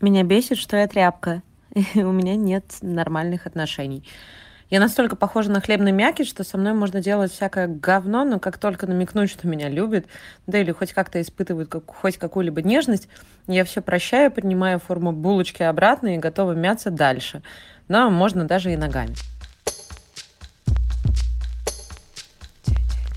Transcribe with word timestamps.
Меня 0.00 0.22
бесит, 0.22 0.58
что 0.58 0.76
я 0.76 0.86
тряпка. 0.86 1.42
И 1.94 2.02
у 2.02 2.12
меня 2.12 2.36
нет 2.36 2.64
нормальных 2.82 3.46
отношений. 3.46 4.04
Я 4.70 4.80
настолько 4.80 5.16
похожа 5.16 5.50
на 5.50 5.62
хлебный 5.62 5.92
мякиш, 5.92 6.28
что 6.28 6.44
со 6.44 6.58
мной 6.58 6.74
можно 6.74 7.00
делать 7.00 7.32
всякое 7.32 7.66
говно, 7.68 8.24
но 8.24 8.38
как 8.38 8.58
только 8.58 8.86
намекнуть, 8.86 9.30
что 9.30 9.48
меня 9.48 9.70
любит, 9.70 10.06
да 10.46 10.58
или 10.58 10.72
хоть 10.72 10.92
как-то 10.92 11.20
испытывают 11.22 11.70
как, 11.70 11.84
хоть 11.86 12.18
какую-либо 12.18 12.60
нежность, 12.60 13.08
я 13.46 13.64
все 13.64 13.80
прощаю, 13.80 14.30
поднимаю 14.30 14.78
форму 14.78 15.12
булочки 15.12 15.62
обратно 15.62 16.14
и 16.14 16.18
готова 16.18 16.52
мяться 16.52 16.90
дальше. 16.90 17.42
Но 17.88 18.10
можно 18.10 18.44
даже 18.44 18.70
и 18.70 18.76
ногами. 18.76 19.14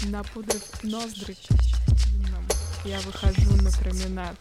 Напудрив 0.06 0.84
ноздри 0.84 1.36
я 2.86 3.00
выхожу 3.02 3.52
на 3.62 3.72
променад. 3.72 4.36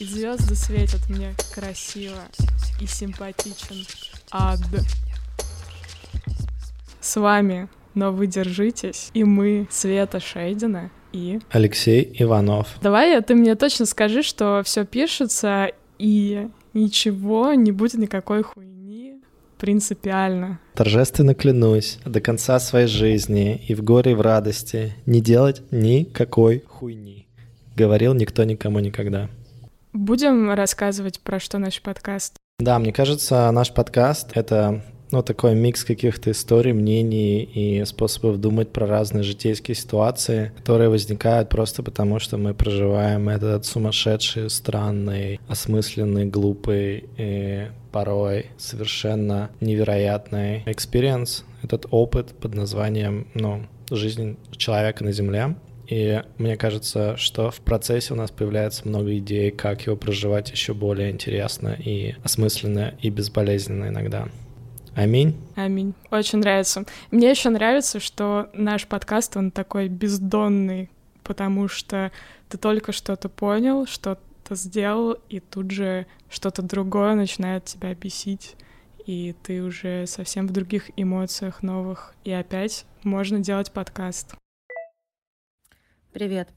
И 0.00 0.04
звезды 0.06 0.54
светят 0.54 1.10
мне 1.10 1.34
красиво 1.54 2.22
и 2.80 2.86
симпатичен 2.86 3.84
ад. 4.30 4.58
С 7.02 7.20
вами, 7.20 7.68
но 7.92 8.10
вы 8.10 8.26
держитесь, 8.26 9.10
и 9.12 9.24
мы, 9.24 9.68
Света 9.70 10.18
Шейдина 10.18 10.90
и... 11.12 11.38
Алексей 11.50 12.16
Иванов. 12.18 12.78
Давай 12.80 13.20
ты 13.20 13.34
мне 13.34 13.54
точно 13.56 13.84
скажи, 13.84 14.22
что 14.22 14.62
все 14.64 14.86
пишется, 14.86 15.70
и 15.98 16.48
ничего 16.72 17.52
не 17.52 17.70
будет 17.70 17.98
никакой 17.98 18.42
хуйни 18.42 19.20
принципиально. 19.58 20.60
Торжественно 20.76 21.34
клянусь 21.34 21.98
до 22.06 22.22
конца 22.22 22.58
своей 22.58 22.86
жизни 22.86 23.62
и 23.68 23.74
в 23.74 23.82
горе, 23.82 24.12
и 24.12 24.14
в 24.14 24.22
радости 24.22 24.94
не 25.04 25.20
делать 25.20 25.60
никакой 25.70 26.64
хуйни. 26.66 27.26
Говорил 27.76 28.14
никто 28.14 28.44
никому 28.44 28.78
никогда. 28.80 29.28
Будем 29.92 30.52
рассказывать 30.52 31.20
про 31.20 31.40
что 31.40 31.58
наш 31.58 31.82
подкаст? 31.82 32.36
Да, 32.60 32.78
мне 32.78 32.92
кажется, 32.92 33.50
наш 33.50 33.72
подкаст— 33.72 34.30
это 34.34 34.84
ну, 35.10 35.22
такой 35.24 35.56
микс 35.56 35.82
каких-то 35.82 36.30
историй, 36.30 36.72
мнений 36.72 37.42
и 37.42 37.84
способов 37.84 38.38
думать 38.38 38.72
про 38.72 38.86
разные 38.86 39.24
житейские 39.24 39.74
ситуации, 39.74 40.52
которые 40.58 40.90
возникают 40.90 41.48
просто 41.48 41.82
потому, 41.82 42.20
что 42.20 42.38
мы 42.38 42.54
проживаем 42.54 43.28
этот 43.28 43.66
сумасшедший, 43.66 44.48
странный, 44.48 45.40
осмысленный, 45.48 46.26
глупый 46.26 47.08
и 47.16 47.66
порой 47.90 48.46
совершенно 48.58 49.50
невероятный 49.60 50.62
experience, 50.66 51.44
этот 51.64 51.86
опыт 51.90 52.28
под 52.38 52.54
названием, 52.54 53.26
ну, 53.34 53.66
жизнь 53.90 54.36
человека 54.56 55.02
на 55.02 55.10
Земле. 55.10 55.56
И 55.90 56.22
мне 56.38 56.56
кажется, 56.56 57.16
что 57.16 57.50
в 57.50 57.60
процессе 57.60 58.14
у 58.14 58.16
нас 58.16 58.30
появляется 58.30 58.88
много 58.88 59.18
идей, 59.18 59.50
как 59.50 59.82
его 59.82 59.96
проживать 59.96 60.50
еще 60.50 60.72
более 60.72 61.10
интересно 61.10 61.76
и 61.76 62.14
осмысленно 62.22 62.94
и 63.02 63.10
безболезненно 63.10 63.88
иногда. 63.88 64.28
Аминь. 64.94 65.36
Аминь. 65.56 65.94
Очень 66.12 66.38
нравится. 66.38 66.84
Мне 67.10 67.30
еще 67.30 67.50
нравится, 67.50 67.98
что 67.98 68.50
наш 68.54 68.86
подкаст, 68.86 69.36
он 69.36 69.50
такой 69.50 69.88
бездонный, 69.88 70.90
потому 71.24 71.66
что 71.66 72.12
ты 72.48 72.56
только 72.56 72.92
что-то 72.92 73.28
понял, 73.28 73.86
что-то 73.86 74.54
сделал, 74.54 75.16
и 75.28 75.40
тут 75.40 75.72
же 75.72 76.06
что-то 76.28 76.62
другое 76.62 77.14
начинает 77.14 77.64
тебя 77.64 77.94
бесить, 77.94 78.54
и 79.06 79.34
ты 79.42 79.60
уже 79.60 80.06
совсем 80.06 80.46
в 80.46 80.52
других 80.52 80.90
эмоциях 80.96 81.64
новых, 81.64 82.14
и 82.24 82.30
опять 82.30 82.84
можно 83.02 83.40
делать 83.40 83.72
подкаст. 83.72 84.34
Привет. 86.12 86.48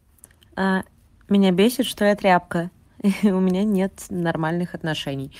А, 0.55 0.81
меня 1.29 1.51
бесит, 1.51 1.85
что 1.85 2.05
я 2.05 2.15
тряпка, 2.15 2.71
и 3.21 3.29
у 3.29 3.39
меня 3.39 3.63
нет 3.63 3.93
нормальных 4.09 4.73
отношений. 4.73 5.31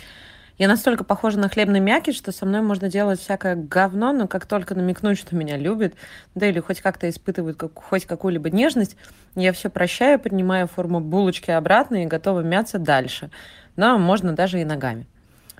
Я 0.60 0.68
настолько 0.68 1.04
похожа 1.04 1.40
на 1.40 1.50
хлебный 1.50 1.80
мякиш, 1.80 2.16
что 2.16 2.32
со 2.32 2.46
мной 2.46 2.62
можно 2.62 2.90
делать 2.90 3.20
всякое 3.20 3.56
говно, 3.56 4.14
но 4.14 4.28
как 4.28 4.46
только 4.46 4.76
намекнуть, 4.76 5.18
что 5.18 5.36
меня 5.36 5.58
любит, 5.58 5.96
да 6.36 6.46
или 6.46 6.60
хоть 6.60 6.80
как-то 6.80 7.10
испытывают 7.10 7.58
как, 7.58 7.72
хоть 7.74 8.06
какую-либо 8.06 8.52
нежность, 8.52 8.98
я 9.34 9.52
все 9.52 9.72
прощаю, 9.72 10.20
поднимаю 10.20 10.68
форму 10.68 11.00
булочки 11.00 11.50
обратно 11.50 12.04
и 12.04 12.06
готова 12.06 12.42
мяться 12.42 12.78
дальше. 12.78 13.32
Но 13.76 13.98
можно 13.98 14.34
даже 14.34 14.62
и 14.62 14.64
ногами. 14.64 15.08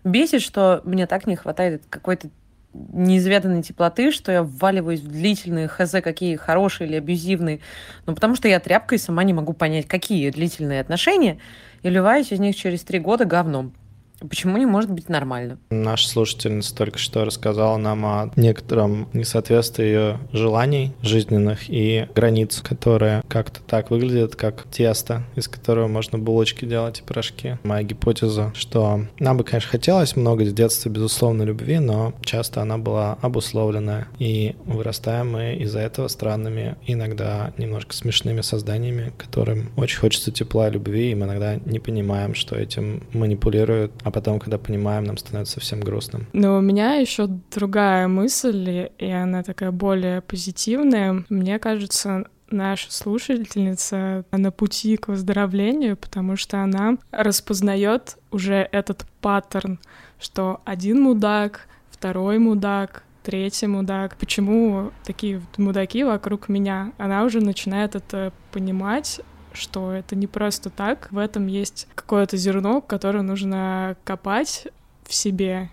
Бесит, 0.04 0.44
что 0.44 0.82
мне 0.84 1.08
так 1.08 1.26
не 1.26 1.36
хватает 1.36 1.82
какой-то 1.90 2.30
неизведанной 2.74 3.62
теплоты, 3.62 4.12
что 4.12 4.32
я 4.32 4.44
вваливаюсь 4.44 5.02
в 5.02 5.08
длительные 5.08 5.68
хз, 5.68 5.92
какие 6.04 6.36
хорошие 6.36 6.88
или 6.88 6.96
абьюзивные, 6.96 7.60
ну, 8.06 8.16
потому 8.16 8.36
что 8.36 8.48
я 8.48 8.60
тряпка 8.60 8.96
и 8.96 8.98
сама 8.98 9.24
не 9.24 9.34
могу 9.34 9.54
понять, 9.54 9.88
какие 9.88 10.30
длительные 10.30 10.82
отношения, 10.82 11.40
и 11.84 11.90
ливаюсь 11.90 12.32
из 12.32 12.40
них 12.40 12.56
через 12.56 12.84
три 12.84 13.00
года 13.00 13.26
говном. 13.26 13.74
Почему 14.20 14.58
не 14.58 14.66
может 14.66 14.92
быть 14.92 15.10
нормально? 15.10 15.58
Наша 15.70 16.08
слушательница 16.08 16.76
только 16.76 16.98
что 16.98 17.26
рассказала 17.26 17.78
нам 17.78 18.06
о 18.06 18.32
некотором 18.36 19.10
несоответствии 19.14 19.86
ее 19.86 20.20
желаний 20.32 20.94
жизненных 21.02 21.70
и 21.70 22.08
границ, 22.16 22.62
которые 22.62 23.22
как-то 23.28 23.62
так 23.62 23.92
выглядят, 23.92 24.36
как 24.36 24.66
тесто, 24.72 25.24
из 25.36 25.48
которого 25.48 25.88
можно 25.88 26.18
булочки 26.18 26.66
делать 26.66 27.00
и 27.00 27.04
пирожки. 27.04 27.58
Моя 27.64 27.84
гипотеза, 27.84 28.54
что 28.56 29.06
нам 29.20 29.38
бы, 29.38 29.44
конечно, 29.44 29.70
хотелось 29.70 30.16
много 30.16 30.44
в 30.44 30.54
детстве, 30.54 30.92
безусловно, 30.92 31.44
любви, 31.44 31.80
но 31.80 32.14
часто 32.22 32.62
она 32.62 32.78
была 32.78 33.18
обусловлена, 33.22 34.08
и 34.20 34.56
вырастаем 34.66 35.32
мы 35.32 35.56
из-за 35.56 35.80
этого 35.80 36.08
странными, 36.08 36.76
иногда 36.86 37.54
немножко 37.58 37.94
смешными 37.94 38.42
созданиями, 38.42 39.12
которым 39.18 39.72
очень 39.76 40.00
хочется 40.00 40.32
тепла 40.32 40.70
и 40.70 40.72
любви, 40.72 41.12
и 41.12 41.16
мы 41.16 41.26
иногда 41.26 41.56
не 41.56 41.80
понимаем, 41.80 42.36
что 42.36 42.56
этим 42.56 43.04
манипулируют, 43.14 43.92
а 44.04 44.12
потом, 44.12 44.40
когда 44.40 44.58
понимаем, 44.58 45.04
нам 45.04 45.18
становится 45.18 45.56
совсем 45.56 45.80
грустно. 45.80 46.22
Но 46.34 46.58
у 46.58 46.62
меня 46.62 46.96
еще 46.96 47.28
другая 47.28 48.08
мысль, 48.08 48.90
и 48.98 49.12
она 49.12 49.44
такая 49.44 49.72
более 49.72 50.22
позитивная. 50.22 51.24
Мне 51.30 51.60
кажется, 51.60 52.26
наша 52.54 52.92
слушательница 52.92 54.26
на 54.32 54.52
пути 54.52 54.98
к 54.98 55.08
выздоровлению, 55.08 55.98
потому 55.98 56.36
что 56.36 56.62
она 56.62 56.98
распознает 57.12 58.18
уже 58.32 58.68
этот 58.72 59.06
паттерн, 59.22 59.80
что 60.20 60.62
один 60.66 61.02
мудак, 61.02 61.68
второй 61.90 62.40
мудак, 62.40 63.04
третий 63.24 63.68
мудак. 63.68 64.16
Почему 64.18 64.92
такие 65.04 65.42
мудаки 65.58 66.04
вокруг 66.04 66.50
меня? 66.50 66.94
Она 66.98 67.24
уже 67.24 67.42
начинает 67.42 67.96
это 67.96 68.32
понимать, 68.52 69.22
что 69.54 69.92
это 69.92 70.16
не 70.16 70.28
просто 70.28 70.70
так. 70.70 71.12
В 71.12 71.18
этом 71.18 71.48
есть 71.48 71.88
какое-то 71.96 72.38
зерно, 72.38 72.82
которое 72.82 73.22
нужно 73.22 73.96
копать 74.04 74.68
в 75.06 75.14
себе 75.14 75.70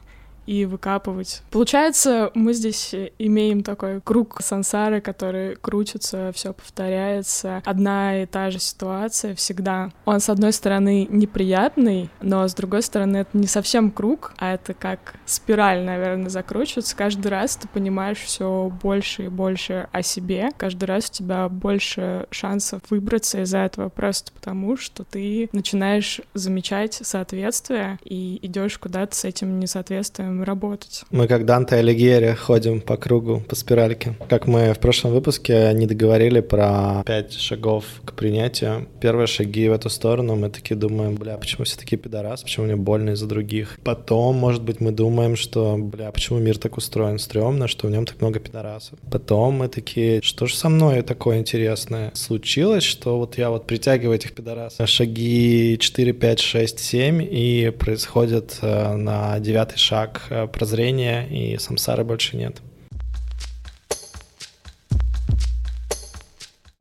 и 0.51 0.65
выкапывать. 0.65 1.43
Получается, 1.53 2.33
мы 2.35 2.55
здесь 2.55 2.93
имеем 3.21 3.63
такой 3.63 4.01
круг 4.01 4.41
сансары, 4.43 5.01
который 5.01 5.55
крутится, 5.55 6.33
все 6.35 6.53
повторяется, 6.53 7.63
одна 7.65 8.21
и 8.21 8.27
та 8.27 8.51
же 8.51 8.59
ситуация 8.59 9.37
всегда. 9.37 9.93
Он, 10.07 10.19
с 10.19 10.29
одной 10.29 10.53
стороны, 10.53 11.07
неприятный, 11.09 12.11
но 12.21 12.49
с 12.49 12.55
другой 12.55 12.83
стороны, 12.83 13.19
это 13.19 13.39
не 13.39 13.47
совсем 13.47 13.93
круг, 13.93 14.33
а 14.39 14.55
это 14.55 14.75
как 14.75 15.15
спираль, 15.25 15.85
наверное, 15.85 16.31
закручивается. 16.31 16.97
Каждый 16.97 17.29
раз 17.29 17.55
ты 17.55 17.69
понимаешь 17.69 18.19
все 18.19 18.73
больше 18.83 19.27
и 19.27 19.29
больше 19.29 19.87
о 19.93 20.03
себе. 20.03 20.51
Каждый 20.57 20.87
раз 20.87 21.11
у 21.11 21.13
тебя 21.13 21.49
больше 21.49 22.27
шансов 22.33 22.83
выбраться 22.91 23.41
из 23.41 23.55
этого 23.55 23.89
просто 23.89 24.33
потому, 24.33 24.77
что 24.77 25.05
ты 25.05 25.49
начинаешь 25.53 26.21
замечать 26.35 26.95
соответствие 26.95 28.01
и 28.03 28.41
идешь 28.43 28.79
куда-то 28.79 29.15
с 29.15 29.25
этим 29.25 29.61
несоответствием 29.61 30.40
работать. 30.45 31.05
Мы 31.11 31.27
как 31.27 31.45
Данте 31.45 31.77
Алигьери 31.77 32.35
ходим 32.35 32.81
по 32.81 32.97
кругу, 32.97 33.43
по 33.49 33.55
спиральке. 33.55 34.15
Как 34.29 34.47
мы 34.47 34.73
в 34.73 34.79
прошлом 34.79 35.13
выпуске 35.13 35.73
не 35.75 35.87
договорили 35.87 36.41
про 36.41 37.03
пять 37.05 37.33
шагов 37.35 37.85
к 38.05 38.13
принятию. 38.15 38.89
Первые 39.01 39.27
шаги 39.27 39.69
в 39.69 39.73
эту 39.73 39.91
сторону 39.91 40.37
мы 40.37 40.51
такие 40.51 40.77
думаем, 40.77 41.15
бля, 41.15 41.37
почему 41.37 41.65
все 41.65 41.77
такие 41.77 41.99
пидорасы, 41.99 42.45
почему 42.45 42.67
мне 42.67 42.77
больно 42.77 43.11
из-за 43.11 43.27
других. 43.27 43.79
Потом, 43.85 44.37
может 44.37 44.63
быть, 44.63 44.81
мы 44.81 44.93
думаем, 44.93 45.37
что, 45.37 45.77
бля, 45.79 46.11
почему 46.11 46.39
мир 46.39 46.59
так 46.59 46.77
устроен 46.77 47.19
стрёмно, 47.19 47.69
что 47.69 47.87
в 47.87 47.91
нем 47.91 48.07
так 48.07 48.21
много 48.21 48.41
пидорасов. 48.41 48.99
Потом 49.11 49.55
мы 49.55 49.69
такие, 49.69 50.21
что 50.23 50.47
же 50.47 50.57
со 50.57 50.69
мной 50.69 51.03
такое 51.03 51.39
интересное 51.39 52.13
случилось, 52.15 52.85
что 52.85 53.19
вот 53.19 53.39
я 53.39 53.51
вот 53.51 53.67
притягиваю 53.67 54.17
этих 54.17 54.33
пидорасов. 54.33 54.89
Шаги 54.89 55.79
4, 55.79 56.13
5, 56.13 56.41
6, 56.41 56.79
7, 56.79 57.23
и 57.23 57.71
происходит 57.71 58.59
э, 58.63 58.95
на 58.95 59.39
девятый 59.41 59.79
шаг 59.79 60.20
Э, 60.29 60.47
прозрения, 60.47 61.27
и 61.27 61.59
самсары 61.59 62.05
больше 62.05 62.37
нет. 62.37 62.61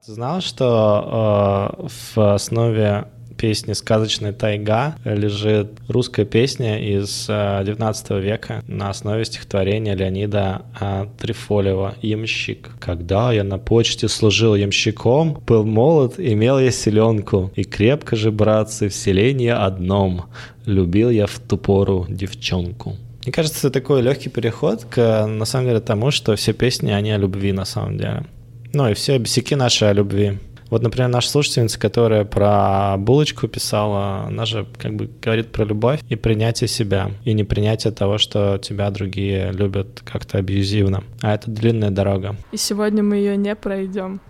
Знал, 0.01 0.41
что 0.41 1.77
э, 1.79 1.87
в 2.15 2.33
основе 2.33 3.05
песни 3.39 3.71
«Сказочная 3.71 4.33
тайга» 4.33 4.95
лежит 5.05 5.71
русская 5.87 6.25
песня 6.25 6.77
из 6.77 7.27
19 7.27 8.11
э, 8.11 8.19
века 8.19 8.63
на 8.67 8.89
основе 8.89 9.23
стихотворения 9.23 9.95
Леонида 9.95 10.63
э, 10.79 11.05
Трифолева 11.17 11.95
«Ямщик». 12.01 12.71
«Когда 12.79 13.31
я 13.31 13.45
на 13.45 13.57
почте 13.57 14.09
служил 14.09 14.55
ямщиком, 14.55 15.41
был 15.47 15.63
молод, 15.63 16.15
имел 16.17 16.59
я 16.59 16.71
селенку, 16.71 17.51
и 17.55 17.63
крепко 17.63 18.15
же, 18.17 18.31
братцы, 18.31 18.89
в 18.89 18.93
селении 18.93 19.49
одном 19.49 20.25
любил 20.65 21.09
я 21.09 21.25
в 21.25 21.39
ту 21.39 21.57
пору 21.57 22.05
девчонку. 22.09 22.97
Мне 23.29 23.33
кажется, 23.33 23.67
это 23.67 23.79
такой 23.79 24.01
легкий 24.01 24.27
переход 24.27 24.85
к, 24.85 25.27
на 25.27 25.45
самом 25.45 25.67
деле, 25.67 25.79
тому, 25.81 26.09
что 26.09 26.35
все 26.35 26.51
песни, 26.51 26.89
они 26.89 27.11
о 27.11 27.17
любви 27.19 27.51
на 27.51 27.63
самом 27.63 27.95
деле. 27.95 28.25
Ну 28.73 28.89
и 28.89 28.95
все 28.95 29.19
бесяки 29.19 29.53
наши 29.53 29.85
о 29.85 29.93
любви. 29.93 30.39
Вот, 30.71 30.81
например, 30.81 31.09
наша 31.09 31.29
слушательница, 31.29 31.79
которая 31.79 32.25
про 32.25 32.95
булочку 32.97 33.47
писала, 33.47 34.23
она 34.23 34.45
же 34.45 34.65
как 34.79 34.95
бы 34.95 35.11
говорит 35.21 35.51
про 35.51 35.63
любовь 35.63 35.99
и 36.09 36.15
принятие 36.15 36.67
себя, 36.67 37.11
и 37.23 37.33
не 37.33 37.43
принятие 37.43 37.93
того, 37.93 38.17
что 38.17 38.57
тебя 38.57 38.89
другие 38.89 39.51
любят 39.51 40.01
как-то 40.03 40.39
абьюзивно. 40.39 41.03
А 41.21 41.35
это 41.35 41.51
длинная 41.51 41.91
дорога. 41.91 42.35
И 42.51 42.57
сегодня 42.57 43.03
мы 43.03 43.17
ее 43.17 43.37
не 43.37 43.55
пройдем. 43.55 44.21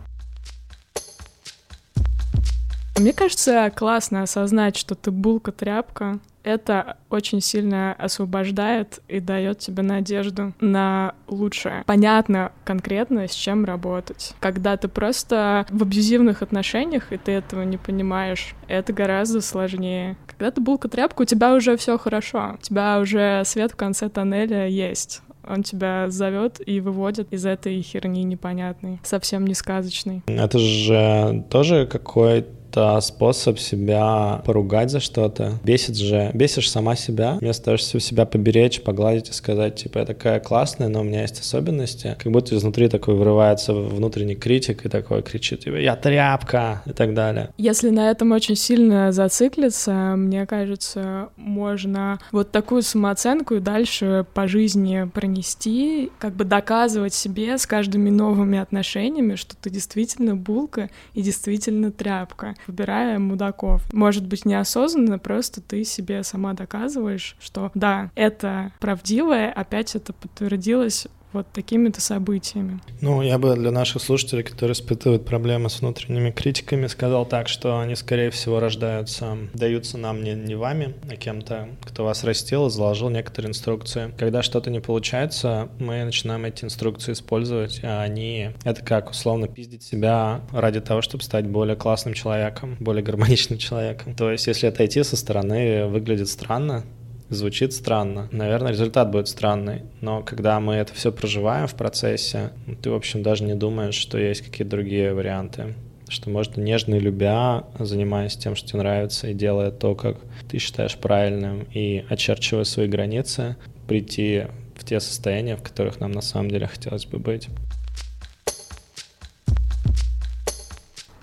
Мне 2.97 3.13
кажется, 3.13 3.71
классно 3.73 4.23
осознать, 4.23 4.75
что 4.75 4.93
ты 4.93 5.09
булка-тряпка. 5.09 6.19
Это 6.43 6.97
очень 7.09 7.41
сильно 7.41 7.93
освобождает 7.93 9.01
и 9.07 9.19
дает 9.19 9.59
тебе 9.59 9.83
надежду 9.83 10.53
на 10.59 11.13
лучшее. 11.27 11.83
Понятно 11.85 12.51
конкретно, 12.63 13.27
с 13.27 13.33
чем 13.33 13.65
работать. 13.65 14.33
Когда 14.39 14.77
ты 14.77 14.87
просто 14.87 15.65
в 15.69 15.83
абьюзивных 15.83 16.41
отношениях, 16.41 17.11
и 17.11 17.17
ты 17.17 17.33
этого 17.33 17.63
не 17.63 17.77
понимаешь, 17.77 18.55
это 18.67 18.93
гораздо 18.93 19.41
сложнее. 19.41 20.17
Когда 20.27 20.51
ты 20.51 20.61
булка-тряпка, 20.61 21.23
у 21.23 21.25
тебя 21.25 21.53
уже 21.53 21.75
все 21.77 21.97
хорошо. 21.97 22.55
У 22.59 22.61
тебя 22.61 22.99
уже 22.99 23.43
свет 23.45 23.71
в 23.71 23.75
конце 23.75 24.09
тоннеля 24.09 24.67
есть 24.67 25.21
он 25.49 25.63
тебя 25.63 26.09
зовет 26.09 26.61
и 26.65 26.79
выводит 26.79 27.33
из 27.33 27.45
этой 27.45 27.81
херни 27.81 28.23
непонятной, 28.23 28.99
совсем 29.03 29.47
не 29.47 29.55
сказочной. 29.55 30.21
Это 30.27 30.59
же 30.59 31.43
тоже 31.49 31.87
какой-то 31.87 32.58
это 32.69 32.99
способ 33.01 33.59
себя 33.59 34.41
поругать 34.45 34.91
за 34.91 34.99
что-то. 34.99 35.53
Бесит 35.63 35.97
же, 35.97 36.31
бесишь 36.33 36.69
сама 36.69 36.95
себя, 36.95 37.37
вместо 37.41 37.65
того, 37.65 37.77
чтобы 37.77 38.01
себя 38.01 38.25
поберечь, 38.25 38.81
погладить 38.81 39.29
и 39.29 39.33
сказать, 39.33 39.75
типа, 39.75 39.99
я 39.99 40.05
такая 40.05 40.39
классная, 40.39 40.87
но 40.87 41.01
у 41.01 41.03
меня 41.03 41.21
есть 41.21 41.39
особенности. 41.39 42.15
Как 42.19 42.31
будто 42.31 42.55
изнутри 42.55 42.87
такой 42.87 43.15
вырывается 43.15 43.73
внутренний 43.73 44.35
критик 44.35 44.85
и 44.85 44.89
такой 44.89 45.23
кричит, 45.23 45.61
типа, 45.61 45.77
я 45.77 45.95
тряпка 45.95 46.81
и 46.85 46.91
так 46.91 47.13
далее. 47.13 47.49
Если 47.57 47.89
на 47.89 48.11
этом 48.11 48.31
очень 48.31 48.55
сильно 48.55 49.11
зациклиться, 49.11 50.13
мне 50.15 50.45
кажется, 50.45 51.29
можно 51.37 52.19
вот 52.31 52.51
такую 52.51 52.83
самооценку 52.83 53.55
и 53.55 53.59
дальше 53.59 54.25
по 54.33 54.47
жизни 54.47 55.09
пронести, 55.11 56.11
как 56.19 56.35
бы 56.35 56.45
доказывать 56.45 57.13
себе 57.13 57.57
с 57.57 57.65
каждыми 57.65 58.09
новыми 58.09 58.59
отношениями, 58.59 59.35
что 59.35 59.55
ты 59.55 59.69
действительно 59.69 60.35
булка 60.35 60.89
и 61.13 61.21
действительно 61.21 61.91
тряпка 61.91 62.55
выбирая 62.69 63.19
мудаков. 63.19 63.81
Может 63.91 64.25
быть, 64.27 64.45
неосознанно, 64.45 65.19
просто 65.19 65.61
ты 65.61 65.83
себе 65.83 66.23
сама 66.23 66.53
доказываешь, 66.53 67.35
что 67.39 67.71
да, 67.73 68.11
это 68.15 68.71
правдивое, 68.79 69.51
опять 69.51 69.95
это 69.95 70.13
подтвердилось 70.13 71.07
вот 71.33 71.47
такими-то 71.51 72.01
событиями. 72.01 72.79
Ну, 73.01 73.21
я 73.21 73.37
бы 73.37 73.55
для 73.55 73.71
наших 73.71 74.01
слушателей, 74.01 74.43
которые 74.43 74.73
испытывают 74.73 75.25
проблемы 75.25 75.69
с 75.69 75.81
внутренними 75.81 76.31
критиками, 76.31 76.87
сказал 76.87 77.25
так, 77.25 77.47
что 77.47 77.79
они, 77.79 77.95
скорее 77.95 78.29
всего, 78.31 78.59
рождаются, 78.59 79.37
даются 79.53 79.97
нам 79.97 80.23
не, 80.23 80.33
не 80.33 80.55
вами, 80.55 80.95
а 81.09 81.15
кем-то, 81.15 81.69
кто 81.83 82.03
вас 82.05 82.23
растил 82.23 82.67
и 82.67 82.69
заложил 82.69 83.09
некоторые 83.09 83.49
инструкции. 83.49 84.13
Когда 84.17 84.41
что-то 84.41 84.69
не 84.69 84.79
получается, 84.79 85.69
мы 85.79 86.03
начинаем 86.03 86.45
эти 86.45 86.65
инструкции 86.65 87.13
использовать, 87.13 87.81
а 87.83 88.01
они... 88.01 88.51
Это 88.63 88.83
как, 88.83 89.11
условно, 89.11 89.47
пиздить 89.47 89.83
себя 89.83 90.41
ради 90.51 90.81
того, 90.81 91.01
чтобы 91.01 91.23
стать 91.23 91.47
более 91.47 91.75
классным 91.75 92.13
человеком, 92.13 92.77
более 92.79 93.03
гармоничным 93.03 93.59
человеком. 93.59 94.15
То 94.15 94.31
есть, 94.31 94.47
если 94.47 94.67
отойти 94.67 95.03
со 95.03 95.15
стороны, 95.15 95.87
выглядит 95.87 96.29
странно, 96.29 96.85
звучит 97.29 97.73
странно. 97.73 98.27
Наверное, 98.31 98.71
результат 98.71 99.11
будет 99.11 99.27
странный. 99.27 99.83
Но 100.01 100.21
когда 100.21 100.59
мы 100.59 100.75
это 100.75 100.93
все 100.93 101.11
проживаем 101.11 101.67
в 101.67 101.75
процессе, 101.75 102.51
ты, 102.81 102.89
в 102.89 102.95
общем, 102.95 103.23
даже 103.23 103.43
не 103.43 103.55
думаешь, 103.55 103.95
что 103.95 104.17
есть 104.17 104.41
какие-то 104.41 104.71
другие 104.71 105.13
варианты 105.13 105.75
что 106.11 106.31
можно 106.31 106.59
нежно 106.59 106.95
и 106.95 106.99
любя, 106.99 107.65
занимаясь 107.77 108.35
тем, 108.35 108.55
что 108.55 108.67
тебе 108.67 108.79
нравится, 108.79 109.27
и 109.27 109.33
делая 109.33 109.71
то, 109.71 109.95
как 109.95 110.17
ты 110.49 110.57
считаешь 110.57 110.97
правильным, 110.97 111.67
и 111.71 112.03
очерчивая 112.09 112.63
свои 112.63 112.87
границы, 112.87 113.57
прийти 113.87 114.47
в 114.75 114.85
те 114.85 114.99
состояния, 114.99 115.55
в 115.55 115.61
которых 115.61 115.99
нам 115.99 116.11
на 116.11 116.21
самом 116.21 116.49
деле 116.49 116.67
хотелось 116.67 117.05
бы 117.05 117.19
быть. 117.19 117.49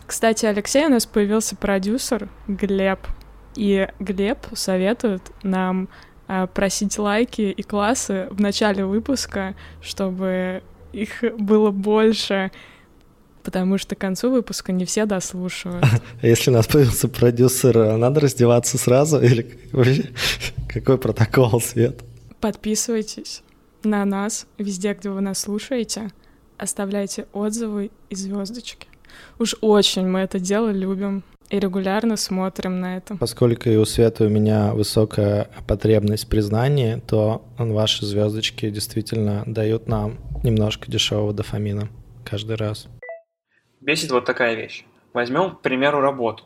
Кстати, 0.06 0.47
Алексей, 0.47 0.87
у 0.87 0.88
нас 0.88 1.05
появился 1.05 1.56
продюсер 1.56 2.29
Глеб. 2.47 3.00
И 3.56 3.88
Глеб 3.99 4.38
советует 4.55 5.23
нам 5.43 5.88
э, 6.29 6.47
просить 6.53 6.99
лайки 6.99 7.43
и 7.43 7.62
классы 7.62 8.29
в 8.31 8.41
начале 8.41 8.85
выпуска, 8.85 9.55
чтобы 9.81 10.62
их 10.93 11.25
было 11.38 11.70
больше, 11.70 12.50
потому 13.43 13.79
что 13.79 13.94
к 13.94 13.99
концу 13.99 14.31
выпуска 14.31 14.73
не 14.73 14.85
все 14.85 15.06
дослушивают. 15.06 15.85
А 16.23 16.26
если 16.26 16.50
у 16.50 16.55
нас 16.55 16.67
появился 16.67 17.08
продюсер, 17.08 17.97
надо 17.97 18.20
раздеваться 18.20 18.79
сразу 18.79 19.20
или 19.20 19.59
вообще 19.73 20.11
какой 20.69 20.99
протокол, 20.99 21.61
Свет? 21.61 22.02
Подписывайтесь 22.41 23.43
на 23.82 24.05
нас 24.05 24.47
везде, 24.59 24.94
где 24.94 25.11
вы 25.11 25.20
нас 25.20 25.38
слушаете, 25.38 26.11
оставляйте 26.59 27.26
отзывы 27.32 27.91
и 28.11 28.14
звездочки. 28.14 28.88
Уж 29.38 29.56
очень 29.61 30.06
мы 30.06 30.20
это 30.20 30.38
дело 30.38 30.70
любим 30.70 31.23
и 31.51 31.59
регулярно 31.59 32.17
смотрим 32.17 32.81
на 32.81 32.97
это. 32.97 33.17
Поскольку 33.17 33.69
и 33.69 33.77
у 33.77 33.85
Света 33.85 34.25
у 34.25 34.29
меня 34.29 34.73
высокая 34.75 35.49
потребность 35.67 36.25
в 36.25 36.29
признании, 36.29 37.01
то 37.07 37.45
ваши 37.59 38.05
звездочки 38.05 38.71
действительно 38.71 39.43
дают 39.47 39.87
нам 39.87 40.19
немножко 40.43 40.91
дешевого 40.91 41.33
дофамина 41.33 41.89
каждый 42.25 42.57
раз. 42.57 42.89
Бесит 43.81 44.11
вот 44.11 44.25
такая 44.25 44.55
вещь. 44.55 44.85
Возьмем, 45.13 45.53
к 45.53 45.61
примеру, 45.61 46.01
работу. 46.01 46.45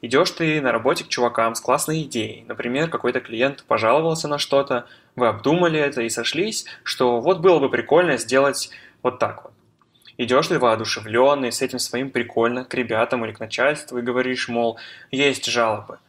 Идешь 0.00 0.30
ты 0.30 0.60
на 0.60 0.72
работе 0.72 1.04
к 1.04 1.08
чувакам 1.08 1.54
с 1.54 1.60
классной 1.60 2.02
идеей. 2.02 2.44
Например, 2.48 2.88
какой-то 2.88 3.20
клиент 3.20 3.64
пожаловался 3.64 4.26
на 4.26 4.38
что-то, 4.38 4.86
вы 5.14 5.28
обдумали 5.28 5.78
это 5.78 6.02
и 6.02 6.08
сошлись, 6.08 6.64
что 6.82 7.20
вот 7.20 7.40
было 7.40 7.58
бы 7.58 7.68
прикольно 7.68 8.16
сделать 8.16 8.70
вот 9.02 9.18
так 9.18 9.44
вот. 9.44 9.52
Идешь 10.18 10.48
ты 10.48 10.58
воодушевленный, 10.58 11.52
с 11.52 11.62
этим 11.62 11.78
своим 11.78 12.10
прикольно, 12.10 12.64
к 12.64 12.74
ребятам 12.74 13.24
или 13.24 13.32
к 13.32 13.38
начальству 13.38 13.98
и 13.98 14.02
говоришь, 14.02 14.48
мол, 14.48 14.78
есть 15.12 15.46
жалобы. 15.46 16.00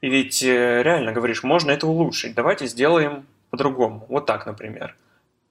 И 0.00 0.10
ведь 0.10 0.42
э, 0.42 0.82
реально 0.82 1.12
говоришь, 1.12 1.44
можно 1.44 1.70
это 1.70 1.86
улучшить, 1.86 2.34
давайте 2.34 2.66
сделаем 2.66 3.24
по-другому. 3.50 4.04
Вот 4.08 4.26
так, 4.26 4.46
например. 4.46 4.96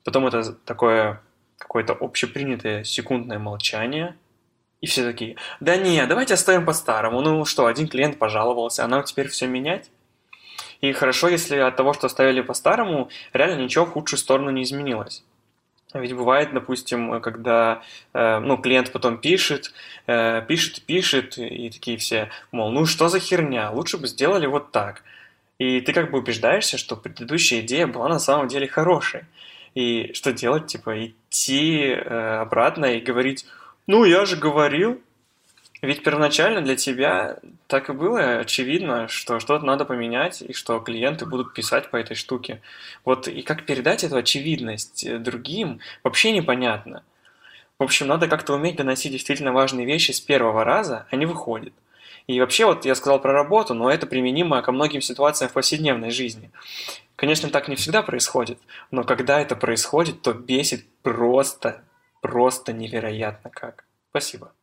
Потом 0.03 0.27
это 0.27 0.53
такое 0.53 1.21
какое-то 1.57 1.93
общепринятое 1.93 2.83
секундное 2.83 3.39
молчание, 3.39 4.17
и 4.81 4.87
все 4.87 5.03
такие, 5.03 5.37
да 5.61 5.77
не, 5.77 6.05
давайте 6.05 6.33
оставим 6.33 6.65
по-старому. 6.65 7.21
Ну 7.21 7.45
что, 7.45 7.65
один 7.65 7.87
клиент 7.87 8.19
пожаловался, 8.19 8.83
а 8.83 8.87
нам 8.87 9.03
теперь 9.03 9.29
все 9.29 9.47
менять? 9.47 9.89
И 10.81 10.91
хорошо, 10.91 11.29
если 11.29 11.57
от 11.57 11.77
того, 11.77 11.93
что 11.93 12.07
оставили 12.07 12.41
по-старому, 12.41 13.09
реально 13.31 13.63
ничего 13.63 13.85
в 13.85 13.91
худшую 13.91 14.19
сторону 14.19 14.51
не 14.51 14.63
изменилось. 14.63 15.23
Ведь 15.93 16.13
бывает, 16.13 16.53
допустим, 16.53 17.21
когда 17.21 17.81
э, 18.13 18.39
ну, 18.39 18.57
клиент 18.57 18.91
потом 18.91 19.17
пишет, 19.17 19.73
э, 20.07 20.41
пишет, 20.45 20.81
пишет, 20.81 21.37
и 21.37 21.69
такие 21.69 21.97
все, 21.97 22.29
мол, 22.51 22.71
ну 22.71 22.85
что 22.85 23.07
за 23.07 23.19
херня, 23.19 23.71
лучше 23.71 23.97
бы 23.97 24.07
сделали 24.07 24.45
вот 24.45 24.71
так. 24.71 25.03
И 25.57 25.79
ты 25.79 25.93
как 25.93 26.11
бы 26.11 26.17
убеждаешься, 26.17 26.77
что 26.77 26.97
предыдущая 26.97 27.61
идея 27.61 27.87
была 27.87 28.09
на 28.09 28.19
самом 28.19 28.49
деле 28.49 28.67
хорошей. 28.67 29.21
И 29.73 30.11
что 30.13 30.33
делать? 30.33 30.67
Типа 30.67 31.05
идти 31.05 31.85
э, 31.87 32.39
обратно 32.41 32.85
и 32.85 33.01
говорить, 33.01 33.45
ну 33.87 34.03
я 34.03 34.25
же 34.25 34.35
говорил, 34.35 35.01
ведь 35.85 36.03
первоначально 36.03 36.61
для 36.61 36.75
тебя 36.75 37.37
так 37.67 37.89
и 37.89 37.93
было 37.93 38.39
очевидно, 38.39 39.07
что 39.07 39.39
что-то 39.39 39.65
надо 39.65 39.85
поменять, 39.85 40.41
и 40.41 40.53
что 40.53 40.79
клиенты 40.79 41.25
будут 41.25 41.53
писать 41.53 41.89
по 41.89 41.97
этой 41.97 42.15
штуке. 42.15 42.61
Вот 43.03 43.27
и 43.27 43.41
как 43.41 43.65
передать 43.65 44.03
эту 44.03 44.17
очевидность 44.17 45.03
э, 45.03 45.17
другим, 45.17 45.79
вообще 46.03 46.31
непонятно. 46.31 47.03
В 47.77 47.83
общем, 47.83 48.07
надо 48.07 48.27
как-то 48.27 48.53
уметь 48.53 48.77
доносить 48.77 49.11
действительно 49.11 49.51
важные 49.51 49.85
вещи 49.85 50.11
с 50.11 50.21
первого 50.21 50.63
раза, 50.63 51.07
а 51.11 51.15
не 51.15 51.25
выходит. 51.25 51.73
И 52.27 52.39
вообще, 52.39 52.65
вот 52.65 52.85
я 52.85 52.95
сказал 52.95 53.21
про 53.21 53.33
работу, 53.33 53.73
но 53.73 53.91
это 53.91 54.07
применимо 54.07 54.61
ко 54.61 54.71
многим 54.71 55.01
ситуациям 55.01 55.49
в 55.49 55.53
повседневной 55.53 56.09
жизни. 56.09 56.51
Конечно, 57.15 57.49
так 57.49 57.67
не 57.67 57.75
всегда 57.75 58.01
происходит, 58.01 58.59
но 58.91 59.03
когда 59.03 59.39
это 59.39 59.55
происходит, 59.55 60.21
то 60.21 60.33
бесит 60.33 60.85
просто, 61.01 61.83
просто 62.21 62.73
невероятно 62.73 63.49
как. 63.49 63.85
Спасибо. 64.09 64.53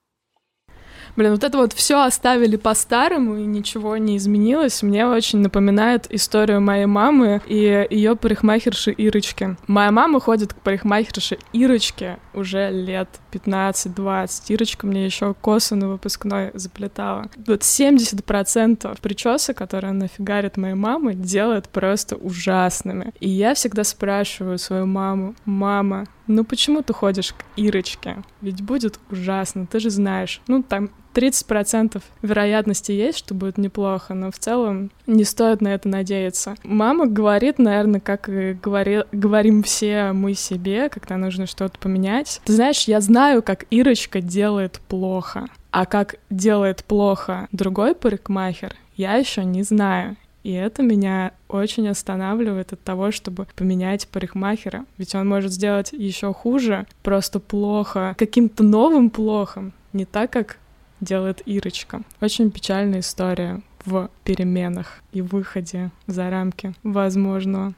Блин, 1.17 1.33
вот 1.33 1.45
это 1.45 1.59
вот 1.59 1.73
все 1.73 2.03
оставили 2.03 2.57
по-старому, 2.57 3.37
и 3.37 3.45
ничего 3.45 3.97
не 3.97 4.17
изменилось. 4.17 4.83
Мне 4.83 5.07
очень 5.07 5.41
напоминает 5.41 6.07
историю 6.11 6.61
моей 6.61 6.87
мамы 6.87 7.41
и 7.47 7.87
ее 7.91 8.17
парикмахерши 8.17 8.93
Ирочки. 8.93 9.57
Моя 9.67 9.91
мама 9.91 10.21
ходит 10.21 10.55
к 10.55 10.61
парикмахерше 10.61 11.39
Ирочке 11.53 12.19
уже 12.35 12.71
лет 12.71 13.09
15-20. 13.33 14.45
Ирочка 14.49 14.87
мне 14.87 15.05
еще 15.05 15.35
косу 15.35 15.77
на 15.77 15.89
выпускной 15.89 16.51
заплетала. 16.55 17.29
Вот 17.47 17.61
70% 17.61 18.99
причесок, 19.01 19.57
которые 19.57 19.91
она 19.91 20.09
фигарит 20.09 20.57
моей 20.57 20.75
мамы, 20.75 21.15
делает 21.15 21.69
просто 21.69 22.17
ужасными. 22.17 23.13
И 23.21 23.29
я 23.29 23.55
всегда 23.55 23.85
спрашиваю 23.85 24.59
свою 24.59 24.87
маму, 24.87 25.35
мама, 25.45 26.07
ну 26.27 26.45
почему 26.45 26.83
ты 26.83 26.93
ходишь 26.93 27.33
к 27.33 27.45
Ирочке? 27.57 28.23
Ведь 28.41 28.63
будет 28.63 28.99
ужасно, 29.11 29.67
ты 29.67 29.81
же 29.81 29.91
знаешь. 29.91 30.41
Ну, 30.47 30.63
там 30.63 30.91
30% 31.15 32.03
вероятности 32.23 32.93
есть, 32.93 33.19
что 33.19 33.35
будет 33.35 33.59
неплохо, 33.59 34.15
но 34.15 34.31
в 34.31 34.39
целом 34.39 34.91
не 35.07 35.25
стоит 35.25 35.61
на 35.61 35.69
это 35.69 35.89
надеяться. 35.89 36.55
Мама 36.65 37.07
говорит, 37.07 37.59
наверное, 37.59 38.01
как 38.01 38.29
и 38.29 38.55
говори, 38.55 39.05
говорим 39.13 39.63
все 39.63 40.13
мы 40.13 40.35
себе, 40.35 40.89
когда 40.89 41.17
нужно 41.17 41.47
что-то 41.47 41.79
поменять. 41.79 42.41
Ты 42.45 42.53
знаешь, 42.53 42.85
я 42.85 43.01
знаю, 43.01 43.43
как 43.43 43.67
Ирочка 43.71 44.21
делает 44.21 44.81
плохо, 44.89 45.47
а 45.71 45.87
как 45.87 46.17
делает 46.31 46.85
плохо 46.85 47.49
другой 47.53 47.95
парикмахер, 47.95 48.75
я 48.97 49.17
еще 49.17 49.45
не 49.45 49.63
знаю. 49.63 50.17
И 50.43 50.53
это 50.53 50.83
меня 50.83 51.33
очень 51.49 51.89
останавливает 51.89 52.73
от 52.73 52.83
того, 52.83 53.13
чтобы 53.13 53.47
поменять 53.55 54.09
парикмахера. 54.09 54.85
Ведь 54.99 55.15
он 55.15 55.29
может 55.29 55.53
сделать 55.53 55.93
еще 55.93 56.33
хуже, 56.35 56.87
просто 57.03 57.39
плохо, 57.39 58.15
каким-то 58.19 58.65
новым 58.65 59.11
плохом. 59.11 59.73
Не 59.93 60.05
так, 60.05 60.33
как 60.33 60.59
делает 61.03 61.43
Ирочка. 61.47 62.01
Очень 62.21 62.51
печальная 62.51 63.01
история 63.01 63.61
в 63.85 64.09
переменах 64.25 65.03
и 65.13 65.21
выходе 65.21 65.91
за 66.07 66.31
рамки 66.31 66.73
возможного. 66.83 67.75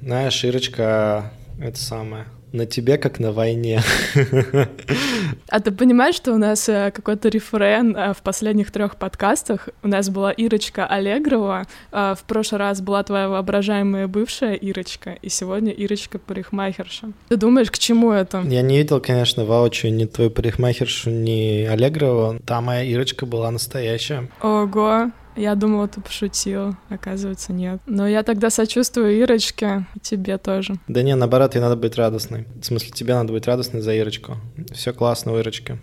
Знаешь, 0.00 0.42
Ирочка, 0.42 1.30
это 1.60 1.78
самое, 1.78 2.26
на 2.52 2.66
тебе, 2.66 2.98
как 2.98 3.18
на 3.20 3.32
войне. 3.32 3.80
А 5.48 5.60
ты 5.60 5.70
понимаешь, 5.70 6.14
что 6.14 6.32
у 6.32 6.38
нас 6.38 6.68
э, 6.68 6.90
какой-то 6.90 7.28
рефрен 7.28 7.96
э, 7.96 8.14
в 8.14 8.22
последних 8.22 8.70
трех 8.70 8.96
подкастах? 8.96 9.68
У 9.82 9.88
нас 9.88 10.08
была 10.08 10.32
Ирочка 10.32 10.86
Аллегрова, 10.86 11.66
э, 11.90 12.14
в 12.18 12.24
прошлый 12.24 12.58
раз 12.58 12.80
была 12.80 13.02
твоя 13.02 13.28
воображаемая 13.28 14.08
бывшая 14.08 14.54
Ирочка, 14.54 15.18
и 15.22 15.28
сегодня 15.28 15.72
Ирочка 15.72 16.18
парикмахерша. 16.18 17.12
Ты 17.28 17.36
думаешь, 17.36 17.70
к 17.70 17.78
чему 17.78 18.12
это? 18.12 18.42
Я 18.42 18.62
не 18.62 18.78
видел, 18.78 19.00
конечно, 19.00 19.44
воочию 19.44 19.94
ни 19.94 20.06
твою 20.06 20.30
парикмахершу, 20.30 21.10
ни 21.10 21.64
Аллегрова. 21.64 22.38
Та 22.46 22.60
моя 22.60 22.82
Ирочка 22.82 23.26
была 23.26 23.50
настоящая. 23.50 24.28
Ого, 24.40 25.10
я 25.36 25.54
думала, 25.54 25.88
ты 25.88 26.00
пошутил. 26.00 26.76
Оказывается, 26.88 27.52
нет. 27.52 27.80
Но 27.86 28.06
я 28.06 28.22
тогда 28.22 28.50
сочувствую 28.50 29.18
Ирочке, 29.18 29.86
и 29.94 30.00
тебе 30.00 30.38
тоже. 30.38 30.74
Да 30.88 31.02
не, 31.02 31.14
наоборот, 31.14 31.54
ей 31.54 31.60
надо 31.60 31.76
быть 31.76 31.96
радостной. 31.96 32.46
В 32.60 32.64
смысле, 32.64 32.90
тебе 32.90 33.14
надо 33.14 33.32
быть 33.32 33.46
радостной 33.46 33.80
за 33.80 33.94
Ирочку. 33.94 34.36
Все 34.72 34.92
классно 34.92 35.32
у 35.32 35.38
Ирочки. 35.38 35.78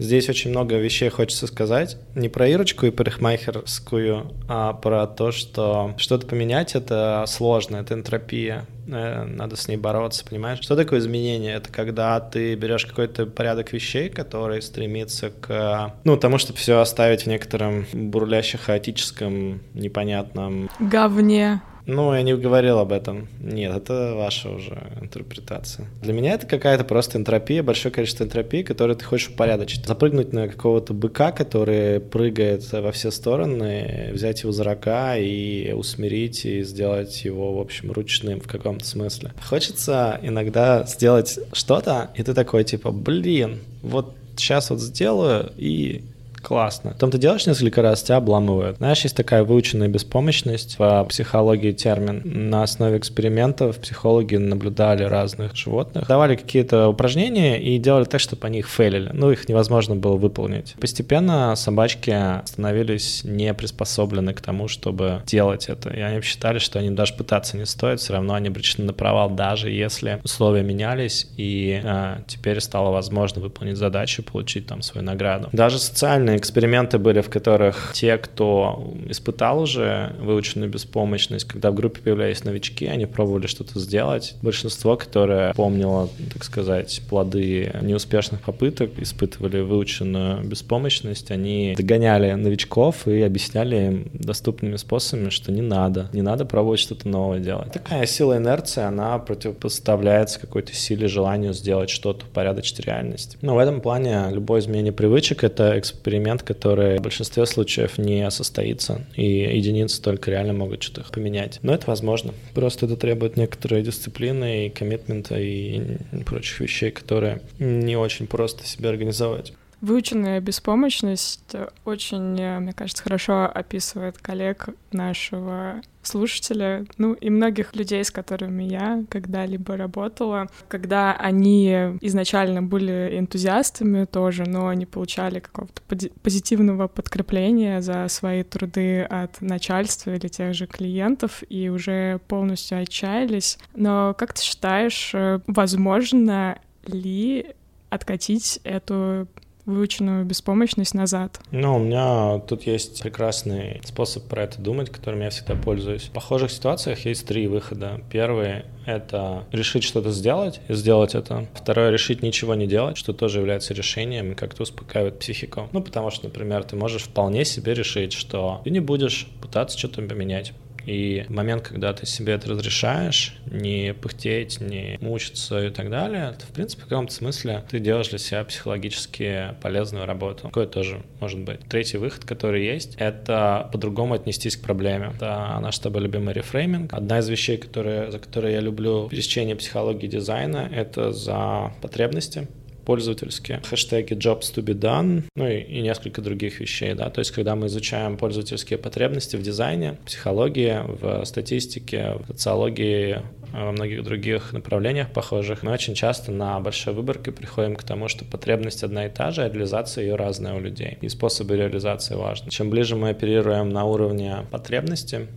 Здесь 0.00 0.30
очень 0.30 0.50
много 0.50 0.78
вещей 0.78 1.10
хочется 1.10 1.46
сказать. 1.46 1.98
Не 2.14 2.30
про 2.30 2.48
Ирочку 2.48 2.86
и 2.86 2.90
парикмахерскую, 2.90 4.32
а 4.48 4.72
про 4.72 5.06
то, 5.06 5.30
что 5.30 5.94
что-то 5.98 6.26
поменять— 6.26 6.74
это 6.74 7.24
сложно, 7.26 7.76
это 7.76 7.92
энтропия. 7.92 8.66
Э, 8.88 9.24
надо 9.24 9.56
с 9.56 9.68
ней 9.68 9.76
бороться, 9.76 10.24
понимаешь? 10.24 10.60
Что 10.62 10.74
такое 10.74 11.00
изменение? 11.00 11.54
Это 11.54 11.70
когда 11.70 12.18
ты 12.18 12.54
берешь 12.54 12.86
какой-то 12.86 13.26
порядок 13.26 13.74
вещей, 13.74 14.08
который 14.08 14.62
стремится 14.62 15.28
к, 15.28 15.94
ну, 16.04 16.16
тому, 16.16 16.38
чтобы 16.38 16.58
все 16.58 16.80
оставить 16.80 17.24
в 17.24 17.26
некотором 17.26 17.84
бурляще 17.92 18.56
хаотическом, 18.56 19.60
непонятном... 19.74 20.70
Говне. 20.80 21.60
Ну, 21.90 22.14
я 22.14 22.22
не 22.22 22.36
говорил 22.36 22.78
об 22.78 22.92
этом. 22.92 23.28
Нет, 23.40 23.76
это 23.76 24.14
ваша 24.14 24.50
уже 24.50 24.80
интерпретация. 25.00 25.88
Для 26.00 26.12
меня 26.12 26.34
это 26.34 26.46
какая-то 26.46 26.84
просто 26.84 27.18
энтропия, 27.18 27.64
большое 27.64 27.92
количество 27.92 28.24
энтропии, 28.24 28.62
которую 28.62 28.96
ты 28.96 29.04
хочешь 29.04 29.28
упорядочить. 29.28 29.86
Запрыгнуть 29.86 30.32
на 30.32 30.48
какого-то 30.48 30.94
быка, 30.94 31.32
который 31.32 31.98
прыгает 31.98 32.70
во 32.72 32.92
все 32.92 33.10
стороны, 33.10 34.10
взять 34.12 34.42
его 34.42 34.52
за 34.52 34.62
рога 34.62 35.16
и 35.16 35.72
усмирить, 35.72 36.44
и 36.44 36.62
сделать 36.62 37.24
его, 37.24 37.54
в 37.54 37.60
общем, 37.60 37.90
ручным 37.90 38.40
в 38.40 38.46
каком-то 38.46 38.84
смысле. 38.84 39.32
Хочется 39.44 40.20
иногда 40.22 40.84
сделать 40.84 41.40
что-то, 41.52 42.10
и 42.14 42.22
ты 42.22 42.34
такой, 42.34 42.62
типа, 42.62 42.92
блин, 42.92 43.58
вот 43.82 44.14
сейчас 44.36 44.70
вот 44.70 44.80
сделаю, 44.80 45.52
и 45.56 46.02
Классно. 46.42 46.92
Потом 46.92 47.10
ты 47.10 47.18
делаешь 47.18 47.46
несколько 47.46 47.82
раз, 47.82 48.02
тебя 48.02 48.16
обламывают. 48.16 48.78
Знаешь, 48.78 49.02
есть 49.02 49.16
такая 49.16 49.44
выученная 49.44 49.88
беспомощность 49.88 50.78
в 50.78 51.04
психологии 51.08 51.72
термин. 51.72 52.22
На 52.24 52.62
основе 52.62 52.98
экспериментов 52.98 53.78
психологи 53.78 54.36
наблюдали 54.36 55.04
разных 55.04 55.54
животных, 55.54 56.06
давали 56.08 56.36
какие-то 56.36 56.88
упражнения 56.88 57.60
и 57.60 57.78
делали 57.78 58.04
так, 58.04 58.20
чтобы 58.20 58.46
они 58.46 58.60
их 58.60 58.68
фейлили. 58.68 59.10
Ну, 59.12 59.30
их 59.30 59.48
невозможно 59.48 59.96
было 59.96 60.16
выполнить. 60.16 60.74
Постепенно 60.80 61.54
собачки 61.56 62.16
становились 62.46 63.22
не 63.24 63.52
приспособлены 63.54 64.34
к 64.34 64.40
тому, 64.40 64.68
чтобы 64.68 65.22
делать 65.26 65.68
это. 65.68 65.90
И 65.90 66.00
они 66.00 66.20
считали, 66.22 66.58
что 66.58 66.78
они 66.78 66.90
даже 66.90 67.14
пытаться 67.14 67.56
не 67.56 67.66
стоит, 67.66 68.00
все 68.00 68.14
равно 68.14 68.34
они 68.34 68.48
обречены 68.48 68.86
на 68.86 68.92
провал, 68.92 69.30
даже 69.30 69.70
если 69.70 70.20
условия 70.24 70.62
менялись, 70.62 71.26
и 71.36 71.80
э, 71.82 72.18
теперь 72.26 72.60
стало 72.60 72.90
возможно 72.90 73.40
выполнить 73.40 73.76
задачу, 73.76 74.22
получить 74.22 74.66
там 74.66 74.82
свою 74.82 75.06
награду. 75.06 75.48
Даже 75.52 75.78
социальные 75.78 76.29
Разные 76.30 76.38
эксперименты 76.38 76.98
были, 76.98 77.22
в 77.22 77.28
которых 77.28 77.90
те, 77.92 78.16
кто 78.16 78.94
испытал 79.08 79.62
уже 79.62 80.14
выученную 80.20 80.70
беспомощность, 80.70 81.44
когда 81.44 81.72
в 81.72 81.74
группе 81.74 82.00
появлялись 82.00 82.44
новички, 82.44 82.86
они 82.86 83.06
пробовали 83.06 83.48
что-то 83.48 83.80
сделать. 83.80 84.36
Большинство, 84.40 84.96
которое 84.96 85.52
помнило, 85.54 86.08
так 86.32 86.44
сказать, 86.44 87.02
плоды 87.08 87.72
неуспешных 87.82 88.42
попыток, 88.42 88.90
испытывали 88.98 89.60
выученную 89.60 90.44
беспомощность, 90.44 91.32
они 91.32 91.74
догоняли 91.76 92.30
новичков 92.34 93.08
и 93.08 93.22
объясняли 93.22 93.76
им 93.76 94.10
доступными 94.14 94.76
способами, 94.76 95.30
что 95.30 95.50
не 95.50 95.62
надо, 95.62 96.10
не 96.12 96.22
надо 96.22 96.44
пробовать 96.44 96.78
что-то 96.78 97.08
новое 97.08 97.40
делать. 97.40 97.72
Такая 97.72 98.06
сила 98.06 98.36
инерции, 98.36 98.84
она 98.84 99.18
противопоставляется 99.18 100.38
какой-то 100.38 100.72
силе, 100.74 101.08
желанию 101.08 101.54
сделать 101.54 101.90
что-то, 101.90 102.24
упорядочить 102.26 102.78
реальность. 102.78 103.36
Но 103.40 103.56
в 103.56 103.58
этом 103.58 103.80
плане 103.80 104.26
любое 104.30 104.60
изменение 104.60 104.92
привычек— 104.92 105.42
это 105.44 105.76
эксперимент 105.76 106.19
эксперимент, 106.20 106.42
который 106.42 106.98
в 106.98 107.02
большинстве 107.02 107.46
случаев 107.46 107.98
не 107.98 108.30
состоится, 108.30 109.04
и 109.16 109.56
единицы 109.56 110.02
только 110.02 110.30
реально 110.30 110.52
могут 110.52 110.82
что-то 110.82 111.10
поменять. 111.10 111.58
Но 111.62 111.72
это 111.72 111.86
возможно. 111.86 112.34
Просто 112.54 112.86
это 112.86 112.96
требует 112.96 113.36
некоторой 113.36 113.82
дисциплины 113.82 114.66
и 114.66 114.70
коммитмента 114.70 115.38
и 115.38 115.96
прочих 116.24 116.60
вещей, 116.60 116.90
которые 116.90 117.40
не 117.58 117.96
очень 117.96 118.26
просто 118.26 118.66
себе 118.66 118.90
организовать. 118.90 119.52
Выученная 119.80 120.40
беспомощность 120.40 121.56
очень, 121.86 122.58
мне 122.60 122.72
кажется, 122.74 123.02
хорошо 123.02 123.46
описывает 123.46 124.18
коллег 124.18 124.68
нашего 124.92 125.80
слушателя, 126.10 126.84
ну 126.98 127.14
и 127.14 127.30
многих 127.30 127.74
людей, 127.74 128.04
с 128.04 128.10
которыми 128.10 128.64
я 128.64 129.04
когда-либо 129.08 129.76
работала, 129.76 130.48
когда 130.68 131.14
они 131.14 131.70
изначально 132.00 132.62
были 132.62 133.18
энтузиастами 133.18 134.04
тоже, 134.04 134.44
но 134.44 134.68
они 134.68 134.86
получали 134.86 135.40
какого-то 135.40 135.80
позитивного 136.22 136.88
подкрепления 136.88 137.80
за 137.80 138.08
свои 138.08 138.42
труды 138.42 139.02
от 139.02 139.40
начальства 139.40 140.14
или 140.14 140.28
тех 140.28 140.54
же 140.54 140.66
клиентов 140.66 141.42
и 141.48 141.68
уже 141.68 142.20
полностью 142.28 142.80
отчаялись. 142.80 143.58
Но 143.74 144.14
как 144.18 144.34
ты 144.34 144.42
считаешь, 144.42 145.12
э, 145.14 145.40
возможно 145.46 146.58
ли 146.86 147.46
откатить 147.90 148.60
эту 148.64 149.28
выученную 149.70 150.24
беспомощность 150.24 150.94
назад? 150.94 151.40
Ну, 151.50 151.76
у 151.76 151.78
меня 151.78 152.38
тут 152.40 152.66
есть 152.66 153.02
прекрасный 153.02 153.80
способ 153.84 154.24
про 154.24 154.42
это 154.42 154.60
думать, 154.60 154.90
которым 154.90 155.20
я 155.20 155.30
всегда 155.30 155.54
пользуюсь. 155.54 156.04
В 156.04 156.10
похожих 156.10 156.50
ситуациях 156.50 157.04
есть 157.06 157.26
три 157.26 157.46
выхода. 157.46 158.00
Первый— 158.10 158.64
это 158.86 159.44
решить 159.52 159.84
что-то 159.84 160.10
сделать 160.10 160.60
и 160.68 160.74
сделать 160.74 161.14
это. 161.14 161.46
Второе— 161.54 161.90
решить 161.92 162.22
ничего 162.22 162.54
не 162.54 162.66
делать, 162.66 162.96
что 162.96 163.12
тоже 163.12 163.38
является 163.38 163.74
решением 163.74 164.32
и 164.32 164.34
как-то 164.34 164.62
успокаивает 164.62 165.18
психику. 165.18 165.68
Ну, 165.72 165.82
потому 165.82 166.10
что, 166.10 166.26
например, 166.26 166.64
ты 166.64 166.76
можешь 166.76 167.02
вполне 167.02 167.44
себе 167.44 167.74
решить, 167.74 168.12
что 168.12 168.60
ты 168.64 168.70
не 168.70 168.80
будешь 168.80 169.26
пытаться 169.40 169.78
что-то 169.78 170.02
поменять 170.02 170.52
И 170.86 171.24
момент, 171.28 171.62
когда 171.62 171.92
ты 171.92 172.06
себе 172.06 172.34
это 172.34 172.48
разрешаешь, 172.48 173.36
не 173.46 173.94
пыхтеть, 173.94 174.60
не 174.60 174.98
мучиться 175.00 175.66
и 175.66 175.70
так 175.70 175.90
далее, 175.90 176.34
то, 176.38 176.46
в 176.46 176.50
принципе, 176.50 176.82
в 176.82 176.86
каком-то 176.86 177.12
смысле 177.12 177.64
ты 177.68 177.78
делаешь 177.78 178.08
для 178.08 178.18
себя 178.18 178.44
психологически 178.44 179.54
полезную 179.62 180.06
работу. 180.06 180.44
Такое 180.44 180.66
тоже 180.66 181.02
может 181.20 181.40
быть. 181.40 181.60
Третий 181.68 181.98
выход, 181.98 182.24
который 182.24 182.64
есть, 182.64 182.94
это 182.96 183.68
по-другому 183.72 184.14
отнестись 184.14 184.56
к 184.56 184.62
проблеме. 184.62 185.12
Это 185.14 185.58
наш 185.60 185.76
с 185.76 185.80
тобой 185.80 186.02
любимый 186.02 186.34
рефрейминг. 186.34 186.92
Одна 186.92 187.18
из 187.18 187.28
вещей, 187.28 187.56
которые, 187.56 188.10
за 188.10 188.18
которые 188.18 188.54
я 188.54 188.60
люблю 188.60 189.08
пересечение 189.08 189.56
психологии 189.56 190.06
дизайна, 190.06 190.68
это 190.72 191.12
за 191.12 191.72
потребности 191.80 192.48
пользовательские 192.90 193.62
хэштеги 193.70 194.14
jobs 194.14 194.52
to 194.52 194.64
be 194.64 194.74
done, 194.74 195.22
ну 195.36 195.46
и, 195.46 195.60
и 195.60 195.80
несколько 195.80 196.20
других 196.22 196.58
вещей, 196.58 196.92
да, 196.94 197.08
то 197.08 197.20
есть 197.20 197.30
когда 197.30 197.54
мы 197.54 197.68
изучаем 197.68 198.16
пользовательские 198.16 198.80
потребности 198.80 199.36
в 199.36 199.42
дизайне, 199.42 199.96
психологии, 200.04 200.76
в 201.00 201.24
статистике, 201.24 202.16
в 202.18 202.26
социологии, 202.26 203.22
во 203.52 203.70
многих 203.70 204.02
других 204.02 204.52
направлениях 204.52 205.12
похожих, 205.12 205.62
мы 205.62 205.70
очень 205.70 205.94
часто 205.94 206.32
на 206.32 206.58
большой 206.58 206.92
выборке 206.92 207.30
приходим 207.30 207.76
к 207.76 207.84
тому, 207.84 208.08
что 208.08 208.24
потребность 208.24 208.82
одна 208.82 209.06
и 209.06 209.08
та 209.08 209.30
же, 209.30 209.42
а 209.42 209.48
реализация 209.48 210.02
ее 210.02 210.16
разная 210.16 210.54
у 210.54 210.60
людей. 210.60 210.98
И 211.00 211.08
способы 211.08 211.56
реализации 211.56 212.16
важны. 212.16 212.50
Чем 212.50 212.70
ближе 212.70 212.96
мы 212.96 213.10
оперируем 213.10 213.68
на 213.68 213.84
уровне 213.84 214.46
потребности, 214.50 215.28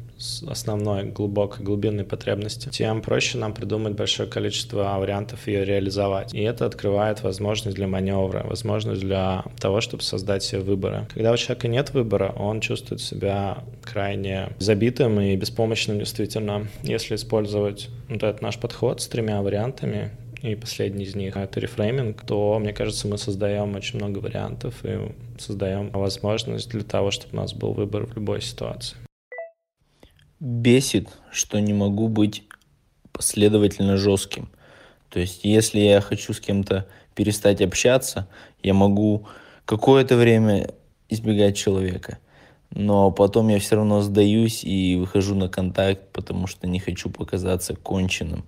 основной 0.47 1.03
глубокой 1.05 1.65
глубинной 1.65 2.03
потребности, 2.03 2.69
тем 2.69 3.01
проще 3.01 3.37
нам 3.37 3.53
придумать 3.53 3.93
большое 3.93 4.29
количество 4.29 4.95
вариантов 4.97 5.47
ее 5.47 5.65
реализовать. 5.65 6.33
И 6.33 6.41
это 6.41 6.65
открывает 6.65 7.23
возможность 7.23 7.75
для 7.75 7.87
маневра, 7.87 8.43
возможность 8.45 9.01
для 9.01 9.43
того, 9.59 9.81
чтобы 9.81 10.03
создать 10.03 10.43
себе 10.43 10.61
выборы. 10.61 11.07
Когда 11.13 11.31
у 11.31 11.37
человека 11.37 11.67
нет 11.67 11.93
выбора, 11.93 12.33
он 12.37 12.61
чувствует 12.61 13.01
себя 13.01 13.63
крайне 13.83 14.49
забитым 14.59 15.19
и 15.19 15.35
беспомощным 15.35 15.99
действительно. 15.99 16.67
Если 16.83 17.15
использовать 17.15 17.89
вот 18.09 18.23
этот 18.23 18.41
наш 18.41 18.57
подход 18.57 19.01
с 19.01 19.07
тремя 19.07 19.41
вариантами, 19.41 20.11
и 20.41 20.55
последний 20.55 21.05
из 21.05 21.15
них— 21.15 21.37
это 21.37 21.59
рефрейминг, 21.61 22.21
то, 22.25 22.59
мне 22.59 22.73
кажется, 22.73 23.07
мы 23.07 23.17
создаем 23.17 23.75
очень 23.75 23.97
много 23.97 24.19
вариантов 24.19 24.75
и 24.83 24.99
создаем 25.39 25.89
возможность 25.91 26.69
для 26.69 26.83
того, 26.83 27.11
чтобы 27.11 27.37
у 27.37 27.41
нас 27.41 27.53
был 27.53 27.71
выбор 27.71 28.05
в 28.05 28.15
любой 28.15 28.41
ситуации 28.41 28.97
бесит, 30.43 31.07
что 31.31 31.59
не 31.59 31.73
могу 31.73 32.09
быть 32.09 32.43
последовательно 33.13 33.95
жестким. 33.95 34.49
То 35.09 35.21
есть, 35.21 35.45
если 35.45 35.79
я 35.79 36.01
хочу 36.01 36.33
с 36.33 36.41
кем-то 36.41 36.85
перестать 37.15 37.61
общаться, 37.61 38.27
я 38.61 38.73
могу 38.73 39.25
какое-то 39.63 40.17
время 40.17 40.71
избегать 41.07 41.55
человека. 41.55 42.17
Но 42.71 43.09
потом 43.09 43.47
я 43.47 43.59
все 43.59 43.77
равно 43.77 44.01
сдаюсь 44.01 44.65
и 44.65 44.97
выхожу 44.97 45.33
на 45.35 45.47
контакт, 45.47 46.11
потому 46.11 46.47
что 46.47 46.67
не 46.67 46.79
хочу 46.79 47.09
показаться 47.09 47.73
конченным. 47.73 48.43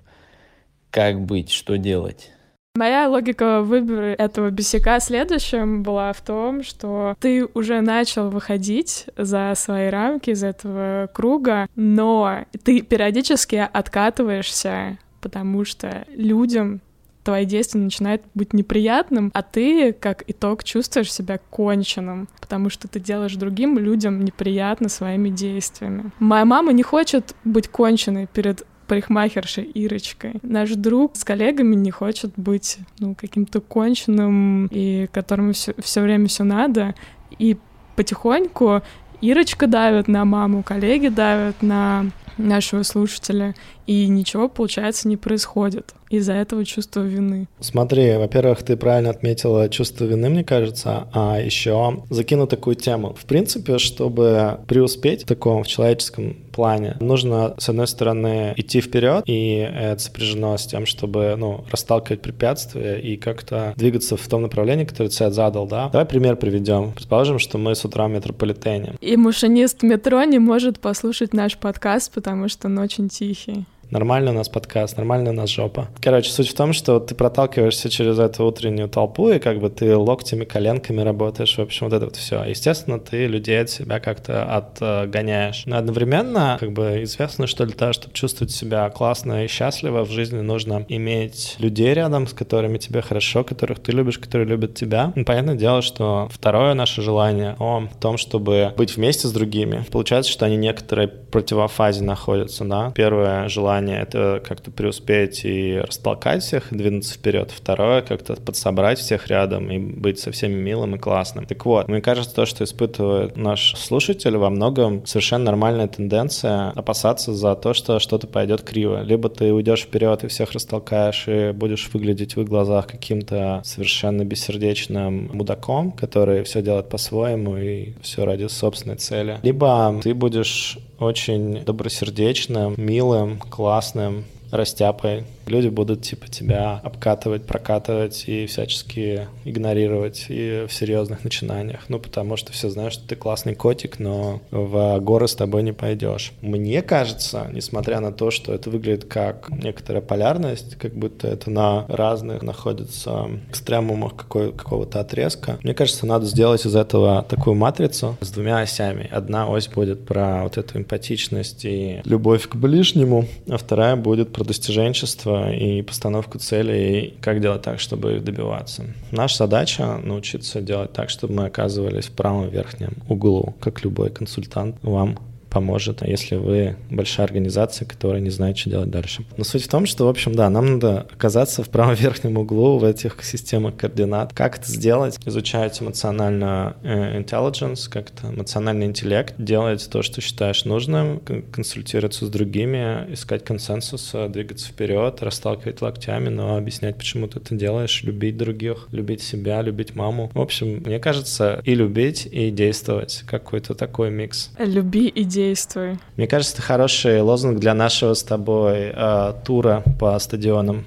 Как 0.89 1.21
быть, 1.21 1.49
что 1.49 1.77
делать? 1.77 2.31
Моя 2.75 3.07
логика 3.07 3.61
выбора 3.61 4.15
этого 4.17 4.49
бесяка 4.49 4.99
следующим 4.99 5.81
была 5.81 6.11
в 6.11 6.19
том, 6.19 6.61
что 6.61 7.15
ты 7.21 7.47
уже 7.53 7.79
начал 7.79 8.29
выходить 8.29 9.05
за 9.15 9.53
свои 9.55 9.89
рамки 9.89 10.31
из 10.31 10.43
этого 10.43 11.09
круга, 11.13 11.69
но 11.77 12.43
ты 12.65 12.81
периодически 12.81 13.55
откатываешься, 13.71 14.97
потому 15.21 15.63
что 15.63 16.05
людям 16.09 16.81
твои 17.23 17.45
действия 17.45 17.81
начинают 17.81 18.21
быть 18.33 18.53
неприятным, 18.53 19.31
а 19.33 19.41
ты, 19.41 19.93
как 19.93 20.23
итог, 20.27 20.63
чувствуешь 20.63 21.11
себя 21.11 21.39
конченным, 21.49 22.27
потому 22.39 22.69
что 22.69 22.87
ты 22.87 22.99
делаешь 22.99 23.35
другим 23.35 23.79
людям 23.79 24.23
неприятно 24.23 24.89
своими 24.89 25.29
действиями. 25.29 26.11
Моя 26.19 26.45
мама 26.45 26.71
не 26.71 26.83
хочет 26.83 27.35
быть 27.43 27.67
конченной 27.67 28.27
перед 28.27 28.65
парикмахершей 28.87 29.63
Ирочкой. 29.63 30.33
Наш 30.41 30.71
друг 30.71 31.15
с 31.15 31.23
коллегами 31.23 31.75
не 31.75 31.91
хочет 31.91 32.33
быть 32.37 32.77
ну, 32.99 33.15
каким-то 33.15 33.61
конченным 33.61 34.67
и 34.67 35.07
которому 35.11 35.53
все, 35.53 36.01
время 36.01 36.27
все 36.27 36.43
надо. 36.43 36.95
И 37.37 37.57
потихоньку 37.95 38.81
Ирочка 39.21 39.67
давит 39.67 40.07
на 40.07 40.25
маму, 40.25 40.63
коллеги 40.63 41.07
давят 41.07 41.61
на 41.61 42.05
нашего 42.37 42.83
слушателя, 42.83 43.55
и 43.87 44.07
ничего, 44.07 44.49
получается, 44.49 45.07
не 45.07 45.17
происходит. 45.17 45.93
Из-за 46.15 46.33
этого 46.33 46.63
чувство 46.63 47.01
вины. 47.01 47.47
Смотри, 47.59 48.15
во-первых, 48.15 48.63
ты 48.63 48.77
правильно 48.77 49.09
отметила 49.09 49.67
чувство 49.69 50.05
вины, 50.05 50.29
мне 50.29 50.43
кажется, 50.43 51.07
а 51.13 51.39
еще 51.39 52.03
закину 52.09 52.47
такую 52.47 52.75
тему. 52.75 53.13
В 53.19 53.25
принципе, 53.25 53.77
чтобы 53.79 54.59
преуспеть 54.67 55.23
в 55.23 55.27
таком 55.27 55.63
в 55.63 55.67
человеческом 55.67 56.37
плане, 56.53 56.95
нужно, 57.01 57.55
с 57.57 57.67
одной 57.67 57.87
стороны, 57.87 58.53
идти 58.55 58.79
вперед, 58.79 59.23
и 59.25 59.57
это 59.57 60.01
сопряжено 60.01 60.57
с 60.57 60.65
тем, 60.65 60.85
чтобы, 60.85 61.35
ну, 61.37 61.65
расталкивать 61.69 62.21
препятствия 62.21 62.97
и 62.97 63.17
как-то 63.17 63.73
двигаться 63.75 64.15
в 64.15 64.25
том 64.27 64.43
направлении, 64.43 64.85
которое 64.85 65.09
ты 65.09 65.31
задал, 65.31 65.67
да? 65.67 65.89
Давай 65.89 66.05
пример 66.05 66.37
приведем. 66.37 66.93
Предположим, 66.93 67.39
что 67.39 67.57
мы 67.57 67.75
с 67.75 67.83
утра 67.83 68.07
в 68.07 68.11
метрополитене. 68.11 68.93
И 69.01 69.17
машинист 69.17 69.83
метро 69.83 70.23
не 70.23 70.39
может 70.39 70.79
послушать 70.79 71.33
наш 71.33 71.57
подкаст, 71.57 72.13
потому 72.13 72.47
что 72.47 72.67
он 72.67 72.77
очень 72.77 73.09
тихий. 73.09 73.65
Нормально 73.91 74.31
у 74.31 74.33
нас 74.33 74.49
подкаст, 74.49 74.97
нормально 74.97 75.29
у 75.29 75.33
нас 75.33 75.49
жопа. 75.49 75.89
Короче, 76.01 76.31
суть 76.31 76.49
в 76.49 76.55
том, 76.55 76.73
что 76.73 76.99
ты 76.99 77.13
проталкиваешься 77.15 77.89
через 77.89 78.17
эту 78.17 78.45
утреннюю 78.45 78.89
толпу, 78.89 79.29
и 79.29 79.39
как 79.39 79.59
бы 79.59 79.69
ты 79.69 79.95
локтями, 79.95 80.43
коленками 80.43 81.01
работаешь, 81.01 81.57
в 81.57 81.61
общем, 81.61 81.87
вот 81.87 81.95
это 81.95 82.05
вот 82.05 82.15
все. 82.15 82.43
Естественно, 82.43 82.99
ты 82.99 83.27
людей 83.27 83.61
от 83.61 83.69
себя 83.69 83.99
как-то 83.99 84.43
отгоняешь. 84.43 85.63
Но 85.65 85.77
одновременно, 85.77 86.57
как 86.59 86.71
бы, 86.71 87.03
известно, 87.03 87.47
что 87.47 87.65
для 87.65 87.75
того, 87.75 87.93
чтобы 87.93 88.13
чувствовать 88.13 88.51
себя 88.51 88.89
классно 88.89 89.45
и 89.45 89.47
счастливо 89.47 90.03
в 90.03 90.09
жизни, 90.09 90.41
нужно 90.41 90.85
иметь 90.89 91.55
людей 91.59 91.93
рядом, 91.93 92.27
с 92.27 92.33
которыми 92.33 92.77
тебе 92.77 93.01
хорошо, 93.01 93.43
которых 93.43 93.79
ты 93.79 93.91
любишь, 93.91 94.17
которые 94.17 94.47
любят 94.47 94.73
тебя. 94.73 95.13
Ну, 95.15 95.25
понятное 95.25 95.55
дело, 95.55 95.81
что 95.81 96.27
второе 96.31 96.73
наше 96.73 97.01
желание 97.01 97.55
о 97.59 97.83
том, 97.99 98.17
чтобы 98.17 98.73
быть 98.75 98.95
вместе 98.95 99.27
с 99.27 99.31
другими. 99.31 99.85
Получается, 99.91 100.31
что 100.31 100.45
они 100.45 100.57
некоторые 100.57 101.07
противофазе 101.07 102.03
находятся, 102.03 102.65
да. 102.65 102.91
Первое 102.95 103.47
желание 103.47 103.74
желание— 103.75 104.01
это 104.01 104.41
как-то 104.45 104.71
преуспеть 104.71 105.41
и 105.43 105.77
растолкать 105.77 106.43
всех, 106.43 106.71
и 106.71 106.75
двинуться 106.75 107.13
вперед. 107.13 107.51
Второе— 107.51 108.01
как-то 108.07 108.35
подсобрать 108.35 108.99
всех 108.99 109.27
рядом 109.27 109.71
и 109.71 109.77
быть 109.77 110.19
со 110.19 110.31
всеми 110.31 110.53
милым 110.53 110.95
и 110.95 110.97
классным. 110.97 111.45
Так 111.45 111.65
вот, 111.65 111.87
мне 111.87 112.01
кажется, 112.01 112.35
то, 112.35 112.45
что 112.45 112.63
испытывает 112.63 113.37
наш 113.37 113.75
слушатель, 113.75 114.37
во 114.37 114.49
многом 114.49 115.05
совершенно 115.05 115.45
нормальная 115.45 115.87
тенденция 115.87 116.69
опасаться 116.69 117.33
за 117.33 117.55
то, 117.55 117.73
что 117.73 117.99
что-то 117.99 118.27
пойдет 118.27 118.61
криво. 118.61 119.01
Либо 119.01 119.29
ты 119.29 119.53
уйдешь 119.53 119.81
вперед 119.81 120.23
и 120.23 120.27
всех 120.27 120.51
растолкаешь, 120.51 121.27
и 121.27 121.51
будешь 121.51 121.89
выглядеть 121.93 122.35
в 122.35 122.41
их 122.41 122.47
глазах 122.47 122.87
каким-то 122.87 123.61
совершенно 123.63 124.23
бессердечным 124.23 125.29
мудаком, 125.33 125.91
который 125.91 126.43
все 126.43 126.61
делает 126.61 126.89
по-своему 126.89 127.57
и 127.57 127.93
все 128.01 128.25
ради 128.25 128.47
собственной 128.47 128.97
цели. 128.97 129.39
Либо 129.43 129.99
ты 130.01 130.13
будешь 130.13 130.77
очень 130.99 131.63
добросердечным, 131.63 132.75
милым, 132.77 133.39
классным, 133.39 134.25
растяпой. 134.51 135.23
Люди 135.47 135.67
будут 135.67 136.01
типа 136.01 136.27
тебя 136.27 136.81
обкатывать, 136.83 137.45
прокатывать 137.45 138.23
и 138.27 138.45
всячески 138.47 139.27
игнорировать 139.43 140.25
и 140.29 140.65
в 140.67 140.73
серьезных 140.73 141.23
начинаниях. 141.23 141.81
Ну, 141.87 141.99
потому 141.99 142.35
что 142.37 142.51
все 142.51 142.69
знают, 142.69 142.93
что 142.93 143.07
ты 143.07 143.15
классный 143.15 143.55
котик, 143.55 143.99
но 143.99 144.41
в 144.51 144.99
горы 144.99 145.27
с 145.27 145.35
тобой 145.35 145.63
не 145.63 145.71
пойдешь. 145.71 146.33
Мне 146.41 146.81
кажется, 146.81 147.47
несмотря 147.51 147.99
на 147.99 148.11
то, 148.11 148.31
что 148.31 148.53
это 148.53 148.69
выглядит 148.69 149.05
как 149.05 149.49
некоторая 149.49 150.01
полярность, 150.01 150.75
как 150.75 150.93
будто 150.93 151.27
это 151.27 151.49
на 151.49 151.85
разных 151.87 152.41
находится 152.41 153.27
экстремумах 153.49 154.15
какой, 154.15 154.51
какого-то 154.51 154.99
отрезка, 154.99 155.59
мне 155.63 155.73
кажется, 155.73 156.05
надо 156.05 156.25
сделать 156.25 156.65
из 156.65 156.75
этого 156.75 157.25
такую 157.27 157.55
матрицу 157.55 158.17
с 158.21 158.31
двумя 158.31 158.59
осями. 158.59 159.09
Одна 159.11 159.47
ось 159.47 159.67
будет 159.67 160.05
про 160.05 160.43
вот 160.43 160.57
эту 160.57 160.77
эмпатичность 160.79 161.65
и 161.65 162.01
любовь 162.05 162.47
к 162.47 162.55
ближнему, 162.55 163.27
а 163.49 163.57
вторая 163.57 163.95
будет 163.95 164.31
про 164.35 164.43
достиженчество 164.43 165.53
и 165.53 165.81
постановку 165.81 166.39
целей, 166.39 166.99
и 166.99 167.13
как 167.21 167.39
делать 167.39 167.61
так, 167.61 167.79
чтобы 167.79 168.15
их 168.17 168.23
добиваться. 168.25 168.83
Наша 169.11 169.37
задача— 169.37 169.97
научиться 170.03 170.59
делать 170.59 170.91
так, 170.91 171.09
чтобы 171.09 171.35
мы 171.35 171.45
оказывались 171.45 172.07
в 172.07 172.11
правом 172.11 172.49
верхнем 172.49 172.97
углу, 173.07 173.55
как 173.61 173.85
любой 173.85 174.09
консультант 174.09 174.75
вам 174.81 175.17
поможет, 175.55 176.03
а 176.03 176.07
если 176.07 176.35
вы 176.35 176.75
большая 176.91 177.25
организация, 177.25 177.87
которая 177.87 178.19
не 178.19 178.29
знает, 178.29 178.57
что 178.57 178.69
делать 178.69 178.89
дальше. 178.89 179.23
Но 179.37 179.45
суть 179.45 179.63
в 179.63 179.69
том, 179.69 179.85
что, 179.85 180.05
в 180.05 180.09
общем, 180.09 180.35
да, 180.35 180.49
нам 180.49 180.73
надо 180.73 181.07
оказаться 181.13 181.63
в 181.63 181.69
правом 181.69 181.95
верхнем 182.05 182.37
углу 182.37 182.77
в 182.77 182.83
этих 182.83 183.23
системах 183.23 183.77
координат. 183.77 184.33
Как 184.33 184.57
это 184.57 184.69
сделать? 184.69 185.17
Изучать 185.25 185.81
эмоционально 185.81 186.75
э, 186.83 187.21
intelligence, 187.21 187.89
как-то 187.89 188.31
эмоциональный 188.31 188.85
интеллект, 188.85 189.33
делать 189.37 189.89
то, 189.89 190.01
что 190.01 190.19
считаешь 190.19 190.65
нужным, 190.65 191.21
консультироваться 191.53 192.25
с 192.25 192.29
другими, 192.29 193.13
искать 193.13 193.45
консенсус, 193.45 194.13
двигаться 194.27 194.67
вперед, 194.67 195.23
расталкивать 195.23 195.81
локтями, 195.81 196.27
но 196.27 196.57
объяснять, 196.57 196.97
почему 196.97 197.29
ты 197.29 197.39
это 197.39 197.55
делаешь, 197.55 198.03
любить 198.03 198.35
других, 198.35 198.89
любить 198.91 199.21
себя, 199.21 199.61
любить 199.61 199.95
маму. 199.95 200.31
В 200.33 200.41
общем, 200.41 200.83
мне 200.85 200.99
кажется, 200.99 201.61
и 201.63 201.75
любить, 201.75 202.27
и 202.29 202.51
действовать. 202.51 203.23
Какой-то 203.25 203.73
такой 203.73 204.11
микс. 204.11 204.51
Люби 204.59 205.07
и 205.07 205.23
действуй 205.23 205.44
действуй. 205.49 205.99
Мне 206.17 206.27
кажется, 206.27 206.55
это 206.55 206.61
хороший 206.61 207.21
лозунг 207.21 207.59
для 207.59 207.73
нашего 207.73 208.13
с 208.13 208.23
тобой 208.23 208.91
э, 208.95 209.33
тура 209.45 209.83
по 209.99 210.17
стадионам. 210.19 210.85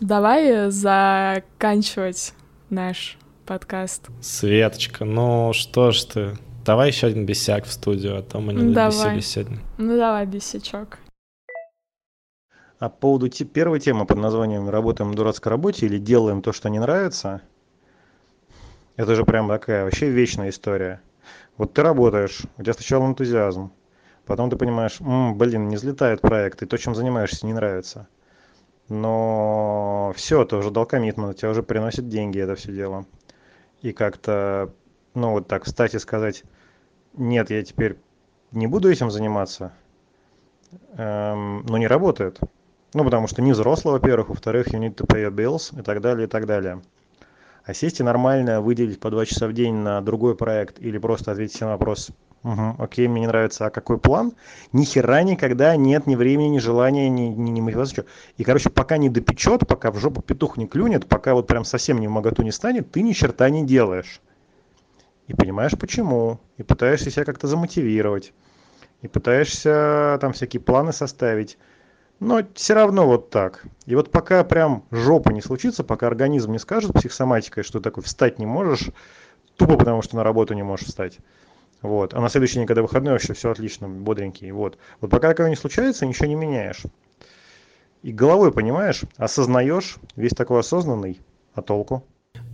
Давай 0.00 0.70
заканчивать 0.70 2.34
наш 2.70 3.16
подкаст. 3.46 4.08
Светочка, 4.20 5.04
ну 5.04 5.52
что 5.52 5.92
ж 5.92 6.04
ты, 6.04 6.38
давай 6.64 6.88
еще 6.88 7.06
один 7.06 7.24
бесяк 7.24 7.66
в 7.66 7.72
студию, 7.72 8.18
а 8.18 8.22
то 8.22 8.40
мы 8.40 8.52
не 8.52 8.74
бесились 8.74 9.28
сегодня. 9.28 9.58
Ну 9.78 9.96
давай, 9.96 10.26
бесячок. 10.26 10.98
А 12.78 12.88
по 12.88 12.96
поводу 12.96 13.30
первой 13.30 13.78
темы 13.78 14.06
под 14.06 14.18
названием 14.18 14.68
«Работаем 14.68 15.10
на 15.10 15.16
дурацкой 15.16 15.50
работе» 15.50 15.86
или 15.86 15.98
«Делаем 15.98 16.42
то, 16.42 16.52
что 16.52 16.68
не 16.68 16.80
нравится», 16.80 17.42
это 18.96 19.14
же 19.14 19.24
прям 19.24 19.48
такая 19.48 19.84
вообще 19.84 20.08
вечная 20.10 20.50
история. 20.50 21.00
Вот 21.56 21.72
ты 21.74 21.82
работаешь, 21.82 22.42
у 22.58 22.62
тебя 22.62 22.72
сначала 22.72 23.06
энтузиазм, 23.06 23.72
потом 24.26 24.50
ты 24.50 24.56
понимаешь, 24.56 25.00
«М, 25.00 25.36
блин, 25.36 25.68
не 25.68 25.76
взлетает 25.76 26.20
проект, 26.20 26.62
и 26.62 26.66
то, 26.66 26.76
чем 26.78 26.94
занимаешься, 26.94 27.46
не 27.46 27.52
нравится. 27.52 28.08
Но 28.88 30.12
все, 30.16 30.44
ты 30.44 30.56
уже 30.56 30.70
дал 30.70 30.86
коммитмент, 30.86 31.36
тебя 31.38 31.50
уже 31.50 31.62
приносит 31.62 32.08
деньги 32.08 32.40
это 32.40 32.54
все 32.56 32.72
дело. 32.72 33.06
И 33.82 33.92
как-то, 33.92 34.72
ну 35.14 35.32
вот 35.32 35.48
так 35.48 35.64
встать 35.64 35.94
и 35.94 35.98
сказать, 35.98 36.44
нет, 37.14 37.50
я 37.50 37.62
теперь 37.62 37.98
не 38.52 38.66
буду 38.66 38.90
этим 38.90 39.10
заниматься, 39.10 39.72
эм, 40.96 41.64
ну 41.66 41.76
не 41.76 41.86
работает. 41.86 42.38
Ну, 42.94 43.04
потому 43.04 43.26
что 43.26 43.40
не 43.40 43.52
взрослый, 43.52 43.94
во-первых, 43.94 44.28
во-вторых, 44.28 44.68
you 44.68 44.78
need 44.78 44.94
to 44.94 45.06
pay 45.06 45.26
your 45.26 45.34
bills 45.34 45.78
и 45.78 45.82
так 45.82 46.02
далее, 46.02 46.26
и 46.26 46.30
так 46.30 46.44
далее. 46.46 46.82
А 47.64 47.74
сесть 47.74 48.00
и 48.00 48.02
нормально 48.02 48.60
выделить 48.60 48.98
по 48.98 49.10
два 49.10 49.24
часа 49.24 49.46
в 49.46 49.52
день 49.52 49.74
на 49.74 50.00
другой 50.00 50.36
проект 50.36 50.80
или 50.80 50.98
просто 50.98 51.30
ответить 51.30 51.60
на 51.60 51.68
вопрос, 51.68 52.10
угу, 52.42 52.74
окей, 52.78 53.06
мне 53.06 53.20
не 53.20 53.26
нравится, 53.28 53.66
а 53.66 53.70
какой 53.70 53.98
план? 53.98 54.32
Ни 54.72 54.84
хера 54.84 55.22
никогда 55.22 55.76
нет 55.76 56.08
ни 56.08 56.16
времени, 56.16 56.48
ни 56.48 56.58
желания, 56.58 57.08
ни, 57.08 57.28
ни, 57.28 57.50
ни 57.50 57.60
мотивации. 57.60 58.04
И, 58.36 58.42
короче, 58.42 58.68
пока 58.68 58.96
не 58.96 59.08
допечет, 59.08 59.66
пока 59.68 59.92
в 59.92 59.98
жопу 59.98 60.22
петух 60.22 60.56
не 60.56 60.66
клюнет, 60.66 61.06
пока 61.06 61.34
вот 61.34 61.46
прям 61.46 61.64
совсем 61.64 62.00
не 62.00 62.08
в 62.08 62.10
моготу 62.10 62.42
не 62.42 62.50
станет, 62.50 62.90
ты 62.90 63.00
ни 63.02 63.12
черта 63.12 63.48
не 63.48 63.64
делаешь. 63.64 64.20
И 65.28 65.34
понимаешь 65.34 65.78
почему, 65.78 66.40
и 66.56 66.64
пытаешься 66.64 67.12
себя 67.12 67.24
как-то 67.24 67.46
замотивировать, 67.46 68.32
и 69.02 69.08
пытаешься 69.08 70.18
там 70.20 70.32
всякие 70.32 70.60
планы 70.60 70.92
составить. 70.92 71.58
Но 72.20 72.42
все 72.54 72.74
равно 72.74 73.06
вот 73.06 73.30
так. 73.30 73.64
И 73.86 73.94
вот 73.94 74.10
пока 74.10 74.44
прям 74.44 74.84
жопа 74.90 75.30
не 75.30 75.40
случится, 75.40 75.82
пока 75.82 76.06
организм 76.06 76.52
не 76.52 76.58
скажет 76.58 76.92
психосоматикой, 76.92 77.64
что 77.64 77.80
такой 77.80 78.02
встать 78.02 78.38
не 78.38 78.46
можешь, 78.46 78.90
тупо 79.56 79.76
потому 79.76 80.02
что 80.02 80.16
на 80.16 80.24
работу 80.24 80.54
не 80.54 80.62
можешь 80.62 80.86
встать. 80.86 81.18
Вот. 81.82 82.14
А 82.14 82.20
на 82.20 82.28
следующий 82.28 82.54
день, 82.54 82.66
когда 82.66 82.82
выходной, 82.82 83.12
вообще 83.12 83.34
все 83.34 83.50
отлично, 83.50 83.88
бодренький. 83.88 84.52
Вот. 84.52 84.78
Вот 85.00 85.10
пока 85.10 85.28
такого 85.28 85.48
не 85.48 85.56
случается, 85.56 86.06
ничего 86.06 86.26
не 86.26 86.36
меняешь. 86.36 86.82
И 88.02 88.12
головой 88.12 88.52
понимаешь, 88.52 89.02
осознаешь, 89.16 89.96
весь 90.16 90.32
такой 90.32 90.60
осознанный, 90.60 91.20
а 91.54 91.62
толку? 91.62 92.04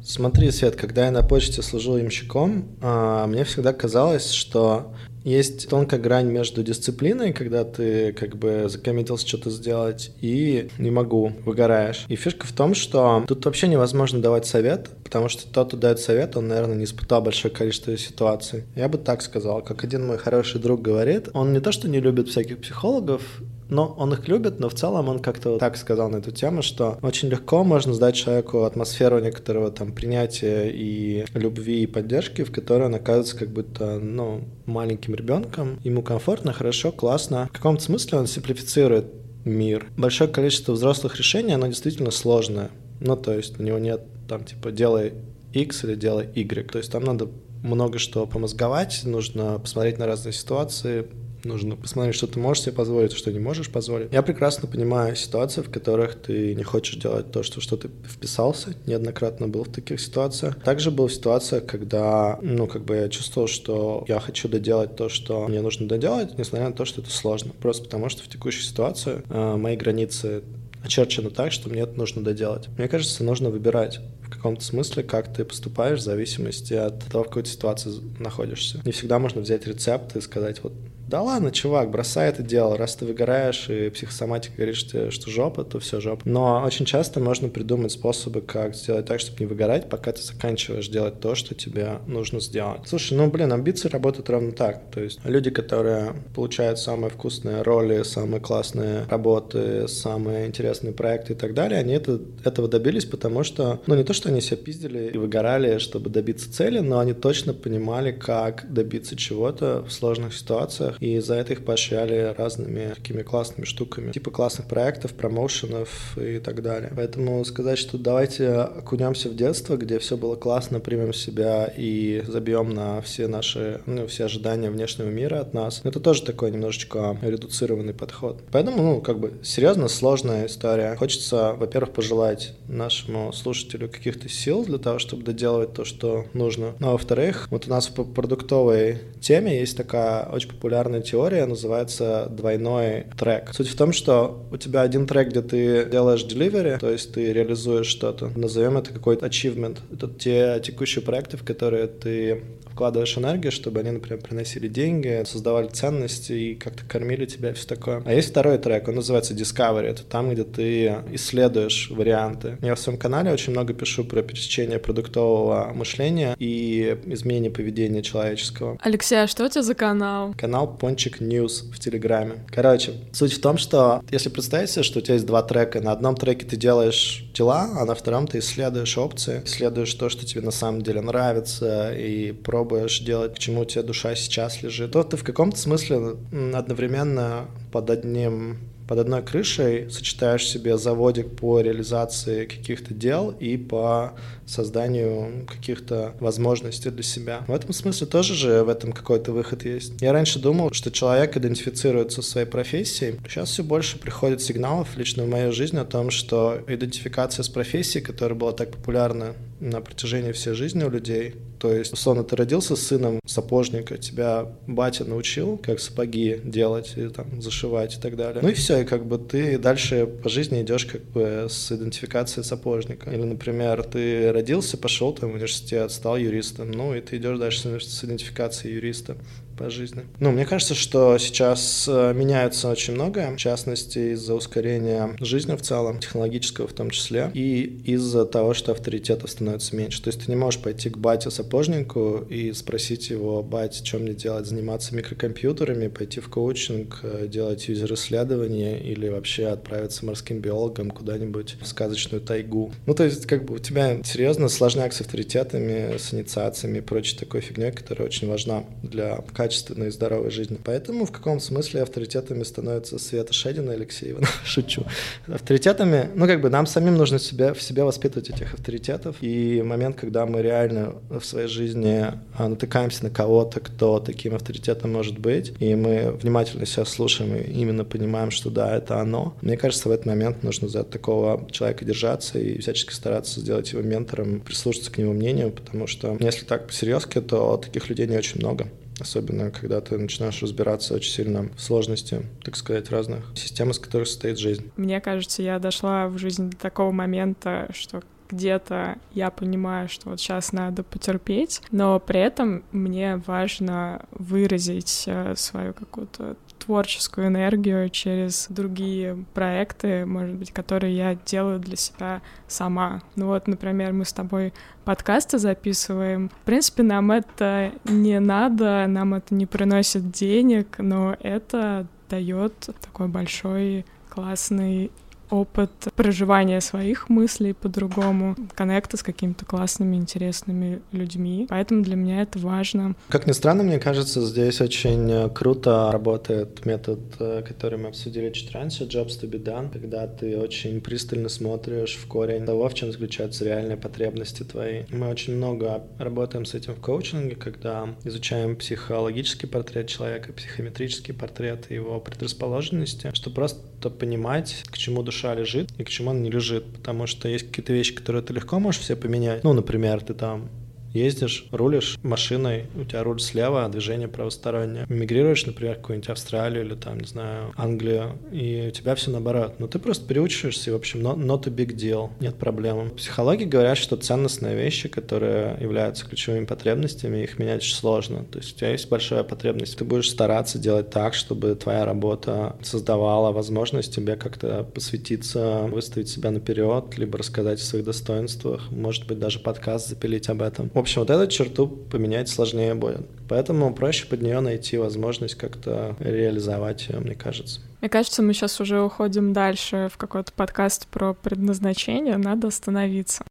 Смотри, 0.02 0.50
Свет, 0.50 0.76
когда 0.76 1.06
я 1.06 1.10
на 1.10 1.22
почте 1.22 1.62
служил 1.62 1.96
ямщиком, 1.96 2.68
а, 2.80 3.26
мне 3.26 3.44
всегда 3.44 3.72
казалось, 3.72 4.30
что 4.30 4.92
есть 5.24 5.68
тонкая 5.68 6.00
грань 6.00 6.30
между 6.30 6.62
дисциплиной, 6.62 7.32
когда 7.32 7.64
ты 7.64 8.12
как 8.12 8.36
бы 8.36 8.66
закоммитился 8.68 9.26
что-то 9.26 9.50
сделать, 9.50 10.12
и 10.20 10.68
не 10.78 10.90
могу, 10.90 11.32
выгораешь. 11.44 12.06
И 12.08 12.16
фишка 12.16 12.46
в 12.46 12.52
том, 12.52 12.74
что 12.74 13.24
тут 13.26 13.44
вообще 13.44 13.68
невозможно 13.68 14.20
давать 14.20 14.46
совет, 14.46 14.88
потому 15.04 15.28
что 15.28 15.46
тот, 15.48 15.68
кто 15.68 15.76
дает 15.76 16.00
совет, 16.00 16.36
он, 16.36 16.48
наверное, 16.48 16.76
не 16.76 16.84
испытал 16.84 17.20
большое 17.20 17.52
количество 17.52 17.96
ситуаций. 17.98 18.64
Я 18.74 18.88
бы 18.88 18.96
так 18.98 19.20
сказал, 19.22 19.62
как 19.62 19.84
один 19.84 20.06
мой 20.06 20.18
хороший 20.18 20.60
друг 20.60 20.80
говорит, 20.80 21.28
он 21.34 21.52
не 21.52 21.60
то, 21.60 21.72
что 21.72 21.88
не 21.88 22.00
любит 22.00 22.28
всяких 22.28 22.58
психологов, 22.60 23.22
но 23.68 23.94
он 23.98 24.12
их 24.12 24.28
любит, 24.28 24.60
но 24.60 24.68
в 24.68 24.74
целом 24.74 25.08
он 25.08 25.18
как-то 25.18 25.58
так 25.58 25.76
сказал 25.76 26.10
на 26.10 26.16
эту 26.16 26.30
тему, 26.30 26.62
что 26.62 26.98
очень 27.02 27.28
легко 27.28 27.64
можно 27.64 27.92
сдать 27.94 28.14
человеку 28.16 28.64
атмосферу 28.64 29.18
некоторого 29.18 29.70
там 29.70 29.92
принятия 29.92 30.70
и 30.70 31.24
любви 31.34 31.82
и 31.82 31.86
поддержки, 31.86 32.44
в 32.44 32.52
которой 32.52 32.86
он 32.86 32.94
оказывается 32.94 33.36
как 33.36 33.50
будто, 33.50 33.98
ну, 33.98 34.44
маленьким 34.66 35.14
ребенком. 35.14 35.78
Ему 35.84 36.02
комфортно, 36.02 36.52
хорошо, 36.52 36.92
классно. 36.92 37.48
В 37.52 37.56
каком-то 37.56 37.82
смысле 37.82 38.18
он 38.18 38.26
симплифицирует 38.26 39.06
мир. 39.44 39.86
Большое 39.96 40.30
количество 40.30 40.72
взрослых 40.72 41.16
решений, 41.16 41.52
оно 41.52 41.66
действительно 41.66 42.10
сложное. 42.10 42.70
Ну, 43.00 43.16
то 43.16 43.32
есть 43.32 43.58
у 43.58 43.62
него 43.62 43.78
нет 43.78 44.02
там 44.28 44.44
типа 44.44 44.70
делай 44.70 45.14
X 45.52 45.84
или 45.84 45.94
делай 45.94 46.28
Y. 46.34 46.70
То 46.70 46.78
есть 46.78 46.92
там 46.92 47.04
надо 47.04 47.28
много 47.62 47.98
что 47.98 48.26
помозговать, 48.26 49.02
нужно 49.04 49.58
посмотреть 49.58 49.98
на 49.98 50.06
разные 50.06 50.32
ситуации, 50.32 51.06
нужно 51.44 51.76
посмотреть, 51.76 52.14
что 52.14 52.26
ты 52.26 52.38
можешь 52.38 52.64
себе 52.64 52.72
позволить, 52.72 53.12
что 53.12 53.32
не 53.32 53.38
можешь 53.38 53.70
позволить. 53.70 54.12
Я 54.12 54.22
прекрасно 54.22 54.68
понимаю 54.68 55.16
ситуации, 55.16 55.62
в 55.62 55.70
которых 55.70 56.14
ты 56.16 56.54
не 56.54 56.62
хочешь 56.62 56.96
делать 56.96 57.30
то, 57.30 57.42
что, 57.42 57.60
что 57.60 57.76
ты 57.76 57.88
вписался. 58.06 58.74
Неоднократно 58.86 59.48
был 59.48 59.64
в 59.64 59.68
таких 59.68 60.00
ситуациях. 60.00 60.60
Также 60.62 60.90
был 60.90 61.08
в 61.08 61.12
ситуациях, 61.12 61.66
когда, 61.66 62.38
ну, 62.42 62.66
как 62.66 62.84
бы 62.84 62.96
я 62.96 63.08
чувствовал, 63.08 63.48
что 63.48 64.04
я 64.08 64.20
хочу 64.20 64.48
доделать 64.48 64.96
то, 64.96 65.08
что 65.08 65.46
мне 65.48 65.60
нужно 65.60 65.86
доделать, 65.88 66.38
несмотря 66.38 66.68
на 66.68 66.74
то, 66.74 66.84
что 66.84 67.00
это 67.00 67.10
сложно. 67.10 67.52
Просто 67.60 67.84
потому, 67.84 68.08
что 68.08 68.22
в 68.22 68.28
текущей 68.28 68.62
ситуации 68.62 69.22
э, 69.28 69.56
мои 69.56 69.76
границы 69.76 70.42
очерчено 70.82 71.30
так, 71.30 71.52
что 71.52 71.68
мне 71.68 71.82
это 71.82 71.94
нужно 71.94 72.22
доделать. 72.22 72.68
Мне 72.78 72.88
кажется, 72.88 73.24
нужно 73.24 73.50
выбирать 73.50 74.00
в 74.22 74.30
каком-то 74.30 74.64
смысле, 74.64 75.02
как 75.02 75.32
ты 75.32 75.44
поступаешь 75.44 76.00
в 76.00 76.02
зависимости 76.02 76.74
от 76.74 77.04
того, 77.06 77.24
в 77.24 77.28
какой 77.28 77.46
ситуации 77.46 77.90
находишься. 78.18 78.80
Не 78.84 78.92
всегда 78.92 79.18
можно 79.18 79.40
взять 79.40 79.66
рецепт 79.66 80.16
и 80.16 80.20
сказать, 80.20 80.62
вот 80.62 80.72
да 81.08 81.22
ладно, 81.22 81.50
чувак, 81.50 81.90
бросай 81.90 82.28
это 82.28 82.42
дело. 82.42 82.76
Раз 82.76 82.96
ты 82.96 83.06
выгораешь, 83.06 83.70
и 83.70 83.88
психосоматика 83.88 84.56
говорит, 84.56 84.76
что, 84.76 85.10
что 85.10 85.30
жопа, 85.30 85.64
то 85.64 85.78
все 85.78 86.00
жопа. 86.00 86.20
Но 86.26 86.62
очень 86.62 86.84
часто 86.84 87.18
можно 87.18 87.48
придумать 87.48 87.92
способы, 87.92 88.42
как 88.42 88.74
сделать 88.74 89.06
так, 89.06 89.18
чтобы 89.18 89.40
не 89.40 89.46
выгорать, 89.46 89.88
пока 89.88 90.12
ты 90.12 90.20
заканчиваешь 90.22 90.88
делать 90.88 91.18
то, 91.20 91.34
что 91.34 91.54
тебе 91.54 92.00
нужно 92.06 92.40
сделать. 92.40 92.82
Слушай, 92.86 93.16
ну, 93.16 93.30
блин, 93.30 93.52
амбиции 93.52 93.88
работают 93.88 94.28
ровно 94.28 94.52
так. 94.52 94.90
То 94.90 95.00
есть 95.00 95.18
люди, 95.24 95.50
которые 95.50 96.12
получают 96.34 96.78
самые 96.78 97.10
вкусные 97.10 97.62
роли, 97.62 98.02
самые 98.02 98.40
классные 98.42 99.04
работы, 99.08 99.88
самые 99.88 100.46
интересные 100.46 100.92
проекты 100.92 101.32
и 101.32 101.36
так 101.36 101.54
далее, 101.54 101.80
они 101.80 101.94
это, 101.94 102.20
этого 102.44 102.68
добились, 102.68 103.06
потому 103.06 103.44
что, 103.44 103.80
ну, 103.86 103.94
не 103.94 104.04
то, 104.04 104.12
что 104.12 104.28
они 104.28 104.42
себя 104.42 104.58
пиздили 104.58 105.10
и 105.14 105.16
выгорали, 105.16 105.78
чтобы 105.78 106.10
добиться 106.10 106.52
цели, 106.52 106.80
но 106.80 106.98
они 106.98 107.14
точно 107.14 107.54
понимали, 107.54 108.12
как 108.12 108.70
добиться 108.70 109.16
чего-то 109.16 109.82
в 109.88 109.90
сложных 109.90 110.34
ситуациях, 110.34 110.97
и 111.00 111.18
за 111.18 111.34
это 111.34 111.52
их 111.52 111.64
поощряли 111.64 112.34
разными 112.36 112.92
такими 112.94 113.22
классными 113.22 113.64
штуками, 113.64 114.12
типа 114.12 114.30
классных 114.30 114.68
проектов, 114.68 115.14
промоушенов 115.14 116.16
и 116.18 116.38
так 116.38 116.62
далее. 116.62 116.92
Поэтому 116.94 117.44
сказать, 117.44 117.78
что 117.78 117.98
давайте 117.98 118.48
окунемся 118.48 119.28
в 119.28 119.36
детство, 119.36 119.76
где 119.76 119.98
все 119.98 120.16
было 120.16 120.36
классно, 120.36 120.80
примем 120.80 121.12
себя 121.12 121.72
и 121.76 122.22
забьем 122.26 122.70
на 122.70 123.00
все 123.02 123.28
наши, 123.28 123.80
ну, 123.86 124.06
все 124.06 124.24
ожидания 124.24 124.70
внешнего 124.70 125.08
мира 125.08 125.40
от 125.40 125.54
нас, 125.54 125.80
это 125.84 126.00
тоже 126.00 126.22
такой 126.22 126.50
немножечко 126.50 127.16
редуцированный 127.22 127.94
подход. 127.94 128.40
Поэтому, 128.52 128.82
ну, 128.82 129.00
как 129.00 129.18
бы, 129.18 129.34
серьезно 129.42 129.88
сложная 129.88 130.46
история. 130.46 130.96
Хочется, 130.96 131.54
во-первых, 131.54 131.94
пожелать 131.94 132.54
нашему 132.68 133.32
слушателю 133.32 133.88
каких-то 133.88 134.28
сил 134.28 134.64
для 134.64 134.78
того, 134.78 134.98
чтобы 134.98 135.22
доделывать 135.22 135.72
то, 135.72 135.84
что 135.84 136.26
нужно. 136.32 136.74
Ну, 136.78 136.88
а 136.88 136.92
во-вторых, 136.92 137.48
вот 137.50 137.66
у 137.66 137.70
нас 137.70 137.88
в 137.88 138.04
продуктовой 138.12 138.98
теме 139.20 139.58
есть 139.60 139.76
такая 139.76 140.26
очень 140.26 140.50
популярная 140.50 140.87
теория, 141.02 141.46
называется 141.46 142.26
двойной 142.30 143.06
трек. 143.18 143.50
Суть 143.54 143.68
в 143.68 143.76
том, 143.76 143.92
что 143.92 144.44
у 144.50 144.56
тебя 144.56 144.82
один 144.82 145.06
трек, 145.06 145.28
где 145.28 145.42
ты 145.42 145.84
делаешь 145.84 146.24
delivery, 146.24 146.78
то 146.78 146.90
есть 146.90 147.12
ты 147.12 147.32
реализуешь 147.32 147.86
что-то. 147.86 148.30
Назовем 148.36 148.78
это 148.78 148.92
какой-то 148.92 149.26
achievement. 149.26 149.78
Это 149.92 150.08
те 150.08 150.60
текущие 150.62 151.02
проекты, 151.02 151.36
в 151.36 151.44
которые 151.44 151.86
ты 151.86 152.42
вкладываешь 152.78 153.18
энергию, 153.18 153.50
чтобы 153.50 153.80
они, 153.80 153.90
например, 153.90 154.22
приносили 154.22 154.68
деньги, 154.68 155.24
создавали 155.26 155.66
ценности 155.66 156.32
и 156.32 156.54
как-то 156.54 156.84
кормили 156.84 157.26
тебя 157.26 157.50
и 157.50 157.52
все 157.52 157.66
такое. 157.66 158.04
А 158.06 158.12
есть 158.12 158.30
второй 158.30 158.56
трек, 158.58 158.86
он 158.86 158.94
называется 158.94 159.34
Discovery. 159.34 159.86
Это 159.86 160.04
там, 160.04 160.30
где 160.30 160.44
ты 160.44 160.94
исследуешь 161.10 161.90
варианты. 161.90 162.56
Я 162.62 162.76
в 162.76 162.78
своем 162.78 162.96
канале 162.96 163.32
очень 163.32 163.52
много 163.52 163.74
пишу 163.74 164.04
про 164.04 164.22
пересечение 164.22 164.78
продуктового 164.78 165.72
мышления 165.74 166.36
и 166.38 166.96
изменение 167.06 167.50
поведения 167.50 168.00
человеческого. 168.00 168.78
Алексей, 168.80 169.16
а 169.16 169.26
что 169.26 169.46
у 169.46 169.48
тебя 169.48 169.62
за 169.62 169.74
канал? 169.74 170.32
Канал 170.38 170.77
Пончик 170.78 171.20
News 171.20 171.70
в 171.72 171.78
Телеграме. 171.78 172.44
Короче, 172.50 172.92
суть 173.12 173.32
в 173.32 173.40
том, 173.40 173.58
что 173.58 174.02
если 174.10 174.28
представить 174.28 174.70
себе, 174.70 174.82
что 174.82 174.98
у 174.98 175.02
тебя 175.02 175.14
есть 175.14 175.26
два 175.26 175.42
трека, 175.42 175.80
на 175.80 175.92
одном 175.92 176.16
треке 176.16 176.46
ты 176.46 176.56
делаешь 176.56 177.24
дела, 177.34 177.70
а 177.78 177.84
на 177.84 177.94
втором 177.94 178.26
ты 178.26 178.38
исследуешь 178.38 178.96
опции, 178.96 179.42
исследуешь 179.44 179.94
то, 179.94 180.08
что 180.08 180.26
тебе 180.26 180.42
на 180.42 180.50
самом 180.50 180.82
деле 180.82 181.00
нравится, 181.00 181.94
и 181.94 182.32
пробуешь 182.32 183.00
делать, 183.00 183.34
к 183.34 183.38
чему 183.38 183.62
у 183.62 183.64
тебя 183.64 183.82
душа 183.82 184.14
сейчас 184.14 184.62
лежит, 184.62 184.92
то 184.92 185.02
ты 185.02 185.16
в 185.16 185.24
каком-то 185.24 185.58
смысле 185.58 186.16
одновременно 186.54 187.48
под 187.72 187.90
одним 187.90 188.58
под 188.88 189.00
одной 189.00 189.22
крышей 189.22 189.90
сочетаешь 189.90 190.48
себе 190.48 190.78
заводик 190.78 191.36
по 191.36 191.60
реализации 191.60 192.46
каких-то 192.46 192.94
дел 192.94 193.30
и 193.30 193.58
по 193.58 194.14
созданию 194.48 195.46
каких-то 195.46 196.14
возможностей 196.20 196.90
для 196.90 197.02
себя. 197.02 197.44
В 197.46 197.52
этом 197.52 197.72
смысле 197.72 198.06
тоже 198.06 198.34
же 198.34 198.64
в 198.64 198.68
этом 198.68 198.92
какой-то 198.92 199.32
выход 199.32 199.64
есть. 199.64 200.00
Я 200.00 200.12
раньше 200.12 200.38
думал, 200.38 200.72
что 200.72 200.90
человек 200.90 201.36
идентифицируется 201.36 202.22
со 202.22 202.30
своей 202.30 202.46
профессией. 202.46 203.16
Сейчас 203.28 203.50
все 203.50 203.62
больше 203.62 203.98
приходит 203.98 204.42
сигналов 204.42 204.96
лично 204.96 205.24
в 205.24 205.28
моей 205.28 205.52
жизни 205.52 205.78
о 205.78 205.84
том, 205.84 206.10
что 206.10 206.60
идентификация 206.66 207.42
с 207.42 207.48
профессией, 207.48 208.04
которая 208.04 208.38
была 208.38 208.52
так 208.52 208.70
популярна 208.70 209.34
на 209.60 209.80
протяжении 209.80 210.32
всей 210.32 210.54
жизни 210.54 210.84
у 210.84 210.90
людей, 210.90 211.34
то 211.58 211.72
есть, 211.72 211.92
условно, 211.92 212.22
ты 212.24 212.36
родился 212.36 212.76
сыном 212.76 213.20
сапожника, 213.26 213.98
тебя 213.98 214.46
батя 214.66 215.04
научил, 215.04 215.58
как 215.58 215.80
сапоги 215.80 216.40
делать 216.44 216.92
и 216.96 217.08
там 217.08 217.42
зашивать 217.42 217.96
и 217.96 218.00
так 218.00 218.16
далее. 218.16 218.40
Ну 218.42 218.48
и 218.48 218.54
все, 218.54 218.82
и 218.82 218.84
как 218.84 219.04
бы 219.06 219.18
ты 219.18 219.58
дальше 219.58 220.06
по 220.06 220.28
жизни 220.28 220.62
идешь 220.62 220.86
как 220.86 221.02
бы 221.02 221.46
с 221.48 221.72
идентификацией 221.72 222.44
сапожника. 222.44 223.10
Или, 223.10 223.22
например, 223.22 223.82
ты 223.82 224.30
родился, 224.38 224.76
пошел 224.76 225.12
там 225.12 225.30
в 225.30 225.34
университет, 225.34 225.90
стал 225.90 226.16
юристом, 226.16 226.70
ну 226.70 226.94
и 226.94 227.00
ты 227.00 227.16
идешь 227.16 227.38
дальше 227.38 227.80
с 227.80 228.04
идентификацией 228.04 228.74
юриста 228.74 229.16
по 229.58 229.70
жизни. 229.70 230.04
Ну, 230.20 230.30
мне 230.30 230.46
кажется, 230.46 230.74
что 230.74 231.18
сейчас 231.18 231.86
э, 231.88 232.12
меняется 232.14 232.68
очень 232.68 232.94
многое, 232.94 233.32
в 233.32 233.36
частности, 233.36 234.12
из-за 234.12 234.34
ускорения 234.34 235.16
жизни 235.20 235.56
в 235.56 235.62
целом, 235.62 235.98
технологического 235.98 236.68
в 236.68 236.72
том 236.72 236.90
числе, 236.90 237.30
и 237.34 237.62
из-за 237.84 238.24
того, 238.24 238.54
что 238.54 238.72
авторитетов 238.72 239.30
становится 239.30 239.74
меньше. 239.76 240.02
То 240.02 240.08
есть 240.08 240.24
ты 240.24 240.30
не 240.30 240.36
можешь 240.36 240.60
пойти 240.60 240.90
к 240.90 240.98
бате-сапожнику 240.98 242.24
и 242.28 242.52
спросить 242.52 243.10
его, 243.10 243.42
бать, 243.42 243.84
что 243.84 243.98
мне 243.98 244.14
делать, 244.14 244.46
заниматься 244.46 244.94
микрокомпьютерами, 244.94 245.88
пойти 245.88 246.20
в 246.20 246.28
коучинг, 246.28 247.00
э, 247.02 247.26
делать 247.28 247.68
юзер-исследования 247.68 248.80
или 248.80 249.08
вообще 249.08 249.46
отправиться 249.48 250.06
морским 250.06 250.38
биологом 250.38 250.90
куда-нибудь 250.90 251.56
в 251.60 251.66
сказочную 251.66 252.20
тайгу. 252.20 252.72
Ну, 252.86 252.94
то 252.94 253.04
есть, 253.04 253.26
как 253.26 253.44
бы 253.44 253.54
у 253.54 253.58
тебя 253.58 254.02
серьезно 254.04 254.48
сложняк 254.48 254.92
с 254.92 255.00
авторитетами, 255.00 255.96
с 255.96 256.14
инициациями 256.14 256.78
и 256.78 256.80
прочей 256.80 257.18
такой 257.18 257.40
фигней, 257.40 257.72
которая 257.72 258.06
очень 258.06 258.28
важна 258.28 258.64
для 258.82 259.16
качества 259.34 259.47
качественной 259.48 259.88
и 259.88 259.90
здоровой 259.90 260.30
жизни. 260.30 260.58
Поэтому 260.62 261.06
в 261.06 261.12
каком 261.12 261.40
смысле 261.40 261.82
авторитетами 261.82 262.42
становятся 262.42 262.98
Света 262.98 263.32
Шедина 263.32 263.70
и 263.70 263.74
Алексей 263.76 264.10
Иванов. 264.10 264.40
Шучу. 264.44 264.84
Авторитетами, 265.26 266.10
ну 266.14 266.26
как 266.26 266.42
бы 266.42 266.50
нам 266.50 266.66
самим 266.66 266.96
нужно 266.96 267.18
себя, 267.18 267.54
в 267.54 267.62
себе 267.62 267.84
воспитывать 267.84 268.28
этих 268.28 268.52
авторитетов. 268.52 269.16
И 269.22 269.62
момент, 269.62 269.96
когда 269.96 270.26
мы 270.26 270.42
реально 270.42 270.96
в 271.08 271.22
своей 271.22 271.48
жизни 271.48 272.04
а, 272.36 272.48
натыкаемся 272.48 273.04
на 273.04 273.10
кого-то, 273.10 273.60
кто 273.60 274.00
таким 274.00 274.34
авторитетом 274.34 274.92
может 274.92 275.18
быть, 275.18 275.54
и 275.60 275.74
мы 275.74 276.12
внимательно 276.12 276.66
себя 276.66 276.84
слушаем 276.84 277.34
и 277.34 277.50
именно 277.50 277.84
понимаем, 277.84 278.30
что 278.30 278.50
да, 278.50 278.76
это 278.76 279.00
оно. 279.00 279.34
Мне 279.40 279.56
кажется, 279.56 279.88
в 279.88 279.92
этот 279.92 280.04
момент 280.04 280.42
нужно 280.42 280.68
за 280.68 280.84
такого 280.84 281.48
человека 281.50 281.86
держаться 281.86 282.38
и 282.38 282.58
всячески 282.58 282.92
стараться 282.92 283.40
сделать 283.40 283.72
его 283.72 283.80
ментором, 283.80 284.40
прислушаться 284.40 284.90
к 284.90 284.98
его 284.98 285.14
мнению, 285.14 285.52
потому 285.52 285.86
что 285.86 286.18
если 286.20 286.44
так 286.44 286.66
по-серьезки, 286.66 287.18
то 287.22 287.56
таких 287.56 287.88
людей 287.88 288.06
не 288.06 288.18
очень 288.18 288.40
много 288.40 288.68
особенно 289.00 289.50
когда 289.50 289.80
ты 289.80 289.96
начинаешь 289.96 290.42
разбираться 290.42 290.94
очень 290.94 291.12
сильно 291.12 291.48
в 291.56 291.60
сложности, 291.60 292.26
так 292.42 292.56
сказать, 292.56 292.90
разных 292.90 293.24
систем, 293.34 293.70
из 293.70 293.78
которых 293.78 294.08
состоит 294.08 294.38
жизнь. 294.38 294.70
Мне 294.76 295.00
кажется, 295.00 295.42
я 295.42 295.58
дошла 295.58 296.08
в 296.08 296.18
жизни 296.18 296.50
до 296.50 296.56
такого 296.56 296.90
момента, 296.90 297.68
что 297.72 298.02
где-то 298.30 298.96
я 299.12 299.30
понимаю, 299.30 299.88
что 299.88 300.10
вот 300.10 300.20
сейчас 300.20 300.52
надо 300.52 300.82
потерпеть, 300.82 301.62
но 301.70 301.98
при 301.98 302.20
этом 302.20 302.62
мне 302.72 303.16
важно 303.26 304.04
выразить 304.12 305.04
э, 305.06 305.34
свою 305.36 305.72
какую-то 305.72 306.36
творческую 306.68 307.28
энергию 307.28 307.88
через 307.88 308.46
другие 308.50 309.24
проекты, 309.32 310.04
может 310.04 310.34
быть, 310.34 310.52
которые 310.52 310.94
я 310.94 311.14
делаю 311.14 311.58
для 311.58 311.76
себя 311.76 312.20
сама. 312.46 313.00
Ну 313.16 313.28
вот, 313.28 313.48
например, 313.48 313.94
мы 313.94 314.04
с 314.04 314.12
тобой 314.12 314.52
подкасты 314.84 315.38
записываем. 315.38 316.28
В 316.28 316.44
принципе, 316.44 316.82
нам 316.82 317.10
это 317.10 317.72
не 317.84 318.20
надо, 318.20 318.84
нам 318.86 319.14
это 319.14 319.34
не 319.34 319.46
приносит 319.46 320.10
денег, 320.10 320.76
но 320.76 321.16
это 321.20 321.86
дает 322.10 322.68
такой 322.82 323.08
большой 323.08 323.86
классный 324.10 324.90
опыт 325.30 325.70
проживания 325.96 326.60
своих 326.60 327.08
мыслей 327.08 327.52
по-другому, 327.52 328.36
коннекта 328.54 328.96
с 328.96 329.02
какими-то 329.02 329.44
классными, 329.44 329.96
интересными 329.96 330.80
людьми. 330.92 331.46
Поэтому 331.48 331.82
для 331.82 331.96
меня 331.96 332.22
это 332.22 332.38
важно. 332.38 332.94
Как 333.08 333.26
ни 333.26 333.32
странно, 333.32 333.62
мне 333.62 333.78
кажется, 333.78 334.24
здесь 334.24 334.60
очень 334.60 335.10
э, 335.10 335.28
круто 335.30 335.90
работает 335.92 336.64
метод, 336.66 337.00
э, 337.18 337.42
который 337.46 337.78
мы 337.78 337.88
обсудили 337.88 338.30
чуть 338.30 338.52
раньше, 338.52 338.84
jobs 338.84 339.20
to 339.20 339.28
be 339.28 339.42
done, 339.42 339.70
когда 339.72 340.06
ты 340.06 340.38
очень 340.38 340.80
пристально 340.80 341.28
смотришь 341.28 341.96
в 341.96 342.06
корень 342.06 342.46
того, 342.46 342.68
в 342.68 342.74
чем 342.74 342.92
заключаются 342.92 343.44
реальные 343.44 343.76
потребности 343.76 344.42
твои. 344.42 344.84
Мы 344.90 345.08
очень 345.08 345.36
много 345.36 345.82
работаем 345.98 346.44
с 346.44 346.54
этим 346.54 346.74
в 346.74 346.80
коучинге, 346.80 347.36
когда 347.36 347.88
изучаем 348.04 348.56
психологический 348.56 349.46
портрет 349.46 349.88
человека, 349.88 350.32
психометрический 350.32 351.14
портрет 351.14 351.70
его 351.70 352.00
предрасположенности, 352.00 353.10
чтобы 353.14 353.36
просто 353.36 353.60
понимать, 353.80 354.64
к 354.70 354.76
чему 354.76 355.02
душа 355.02 355.34
лежит 355.34 355.70
и 355.78 355.84
к 355.84 355.88
чему 355.88 356.10
она 356.10 356.20
не 356.20 356.30
лежит. 356.30 356.64
Потому 356.72 357.06
что 357.06 357.28
есть 357.28 357.48
какие-то 357.48 357.72
вещи, 357.72 357.94
которые 357.94 358.22
ты 358.22 358.32
легко 358.32 358.58
можешь 358.58 358.80
все 358.80 358.96
поменять. 358.96 359.44
Ну, 359.44 359.52
например, 359.52 360.02
ты 360.02 360.14
там 360.14 360.48
ездишь, 360.92 361.46
рулишь 361.50 361.98
машиной, 362.02 362.66
у 362.74 362.84
тебя 362.84 363.02
руль 363.02 363.20
слева, 363.20 363.64
а 363.64 363.68
движение 363.68 364.08
правостороннее. 364.08 364.86
Мигрируешь, 364.88 365.46
например, 365.46 365.74
в 365.74 365.78
какую-нибудь 365.78 366.10
Австралию 366.10 366.64
или 366.64 366.74
там, 366.74 366.98
не 366.98 367.06
знаю, 367.06 367.52
Англию, 367.56 368.18
и 368.32 368.66
у 368.68 368.70
тебя 368.70 368.94
все 368.94 369.10
наоборот. 369.10 369.54
Но 369.58 369.66
ты 369.66 369.78
просто 369.78 370.06
переучиваешься, 370.06 370.70
и, 370.70 370.72
в 370.72 370.76
общем, 370.76 371.00
not, 371.00 371.16
not 371.16 371.46
a 371.46 371.50
big 371.50 371.74
deal, 371.74 372.10
нет 372.20 372.36
проблем. 372.36 372.90
Психологи 372.90 373.44
говорят, 373.44 373.78
что 373.78 373.96
ценностные 373.96 374.56
вещи, 374.56 374.88
которые 374.88 375.56
являются 375.60 376.06
ключевыми 376.06 376.44
потребностями, 376.44 377.22
их 377.22 377.38
менять 377.38 377.62
очень 377.62 377.74
сложно. 377.74 378.24
То 378.24 378.38
есть 378.38 378.54
у 378.54 378.58
тебя 378.58 378.70
есть 378.70 378.88
большая 378.88 379.22
потребность, 379.22 379.76
ты 379.76 379.84
будешь 379.84 380.10
стараться 380.10 380.58
делать 380.58 380.90
так, 380.90 381.14
чтобы 381.14 381.54
твоя 381.54 381.84
работа 381.84 382.56
создавала 382.62 383.32
возможность 383.32 383.94
тебе 383.94 384.16
как-то 384.16 384.64
посвятиться, 384.74 385.68
выставить 385.70 386.08
себя 386.08 386.30
наперед, 386.30 386.96
либо 386.96 387.18
рассказать 387.18 387.60
о 387.60 387.64
своих 387.64 387.84
достоинствах, 387.84 388.70
может 388.70 389.06
быть, 389.06 389.18
даже 389.18 389.38
подкаст 389.38 389.88
запилить 389.88 390.28
об 390.28 390.42
этом. 390.42 390.70
В 390.78 390.80
общем, 390.80 391.00
вот 391.00 391.10
эту 391.10 391.26
черту 391.28 391.66
поменять 391.66 392.28
сложнее 392.28 392.72
будет. 392.76 393.04
Поэтому 393.28 393.74
проще 393.74 394.06
под 394.06 394.22
нее 394.22 394.38
найти 394.38 394.78
возможность 394.78 395.34
как-то 395.34 395.96
реализовать 395.98 396.88
ее, 396.88 397.00
мне 397.00 397.16
кажется. 397.16 397.60
Мне 397.80 397.90
кажется, 397.90 398.22
мы 398.22 398.32
сейчас 398.32 398.60
уже 398.60 398.80
уходим 398.80 399.32
дальше 399.32 399.88
в 399.92 399.96
какой-то 399.96 400.32
подкаст 400.32 400.86
про 400.86 401.14
предназначение. 401.14 402.16
Надо 402.16 402.46
остановиться. 402.46 403.24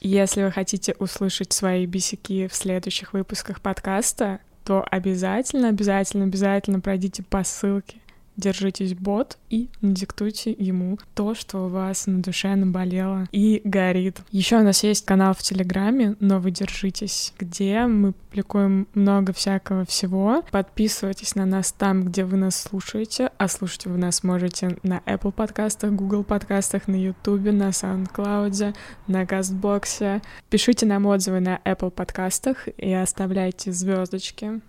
Если 0.00 0.44
вы 0.44 0.50
хотите 0.50 0.96
услышать 0.98 1.52
свои 1.52 1.84
бисики 1.84 2.48
в 2.48 2.54
следующих 2.54 3.12
выпусках 3.12 3.60
подкаста, 3.60 4.38
то 4.64 4.82
обязательно, 4.90 5.68
обязательно, 5.68 6.24
обязательно 6.24 6.80
пройдите 6.80 7.22
по 7.22 7.44
ссылке 7.44 7.98
держитесь 8.36 8.94
бот 8.94 9.38
и 9.50 9.68
диктуйте 9.80 10.50
ему 10.50 10.98
то, 11.14 11.34
что 11.34 11.66
у 11.66 11.68
вас 11.68 12.06
на 12.06 12.22
душе 12.22 12.54
наболело 12.54 13.26
и 13.32 13.60
горит. 13.64 14.20
Еще 14.30 14.58
у 14.58 14.62
нас 14.62 14.82
есть 14.82 15.04
канал 15.04 15.34
в 15.34 15.42
Телеграме, 15.42 16.16
но 16.20 16.40
вы 16.40 16.50
держитесь, 16.50 17.32
где 17.38 17.86
мы 17.86 18.12
публикуем 18.12 18.88
много 18.94 19.32
всякого 19.32 19.84
всего. 19.84 20.44
Подписывайтесь 20.50 21.34
на 21.34 21.46
нас 21.46 21.72
там, 21.72 22.04
где 22.04 22.24
вы 22.24 22.36
нас 22.36 22.60
слушаете, 22.60 23.30
а 23.38 23.48
слушать 23.48 23.86
вы 23.86 23.96
нас 23.98 24.24
можете 24.24 24.76
на 24.82 24.98
Apple 25.06 25.32
подкастах, 25.32 25.92
Google 25.92 26.24
подкастах, 26.24 26.88
на 26.88 26.96
YouTube, 26.96 27.52
на 27.52 27.68
SoundCloud, 27.68 28.74
на 29.06 29.26
Кастбоксе. 29.26 30.22
Пишите 30.50 30.86
нам 30.86 31.06
отзывы 31.06 31.40
на 31.40 31.60
Apple 31.64 31.90
подкастах 31.90 32.68
и 32.76 32.92
оставляйте 32.92 33.72
звездочки. 33.72 34.60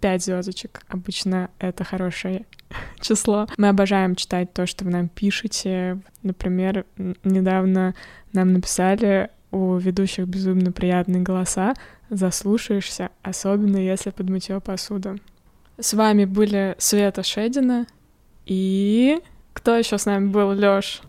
Пять 0.00 0.24
звездочек. 0.24 0.82
Обычно 0.88 1.50
это 1.58 1.84
хорошее 1.84 2.46
число. 3.00 3.46
Мы 3.56 3.68
обожаем 3.68 4.16
читать 4.16 4.52
то, 4.52 4.66
что 4.66 4.84
вы 4.84 4.90
нам 4.90 5.08
пишете. 5.08 6.00
Например, 6.22 6.84
недавно 7.24 7.94
нам 8.32 8.52
написали 8.52 9.30
у 9.50 9.76
ведущих 9.76 10.26
безумно 10.26 10.72
приятные 10.72 11.22
голоса. 11.22 11.74
Заслушаешься, 12.08 13.10
особенно 13.22 13.76
если 13.76 14.10
под 14.10 14.30
мытье 14.30 14.60
посуду. 14.60 15.18
С 15.78 15.94
вами 15.94 16.24
были 16.24 16.74
Света 16.78 17.22
Шедина 17.22 17.86
и... 18.46 19.18
Кто 19.52 19.76
еще 19.76 19.98
с 19.98 20.06
нами 20.06 20.28
был, 20.28 20.52
Лёш? 20.52 21.02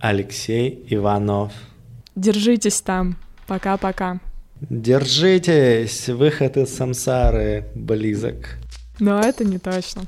Алексей 0.00 0.84
Иванов. 0.90 1.52
Держитесь 2.14 2.80
там. 2.80 3.16
Пока-пока. 3.46 4.20
Держитесь! 4.60 6.08
Выход 6.08 6.56
из 6.56 6.74
самсары 6.74 7.64
близок. 7.74 8.56
Но 8.98 9.20
это 9.20 9.44
не 9.44 9.58
точно. 9.58 10.02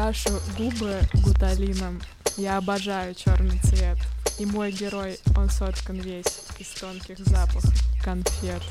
Крашу 0.00 0.40
губы 0.56 0.98
гуталином. 1.12 2.00
Я 2.38 2.56
обожаю 2.56 3.14
черный 3.14 3.58
цвет. 3.58 3.98
И 4.38 4.46
мой 4.46 4.72
герой, 4.72 5.18
он 5.36 5.50
соткан 5.50 5.96
весь 5.96 6.44
из 6.58 6.68
тонких 6.68 7.18
запахов 7.18 7.74
конфет. 8.02 8.62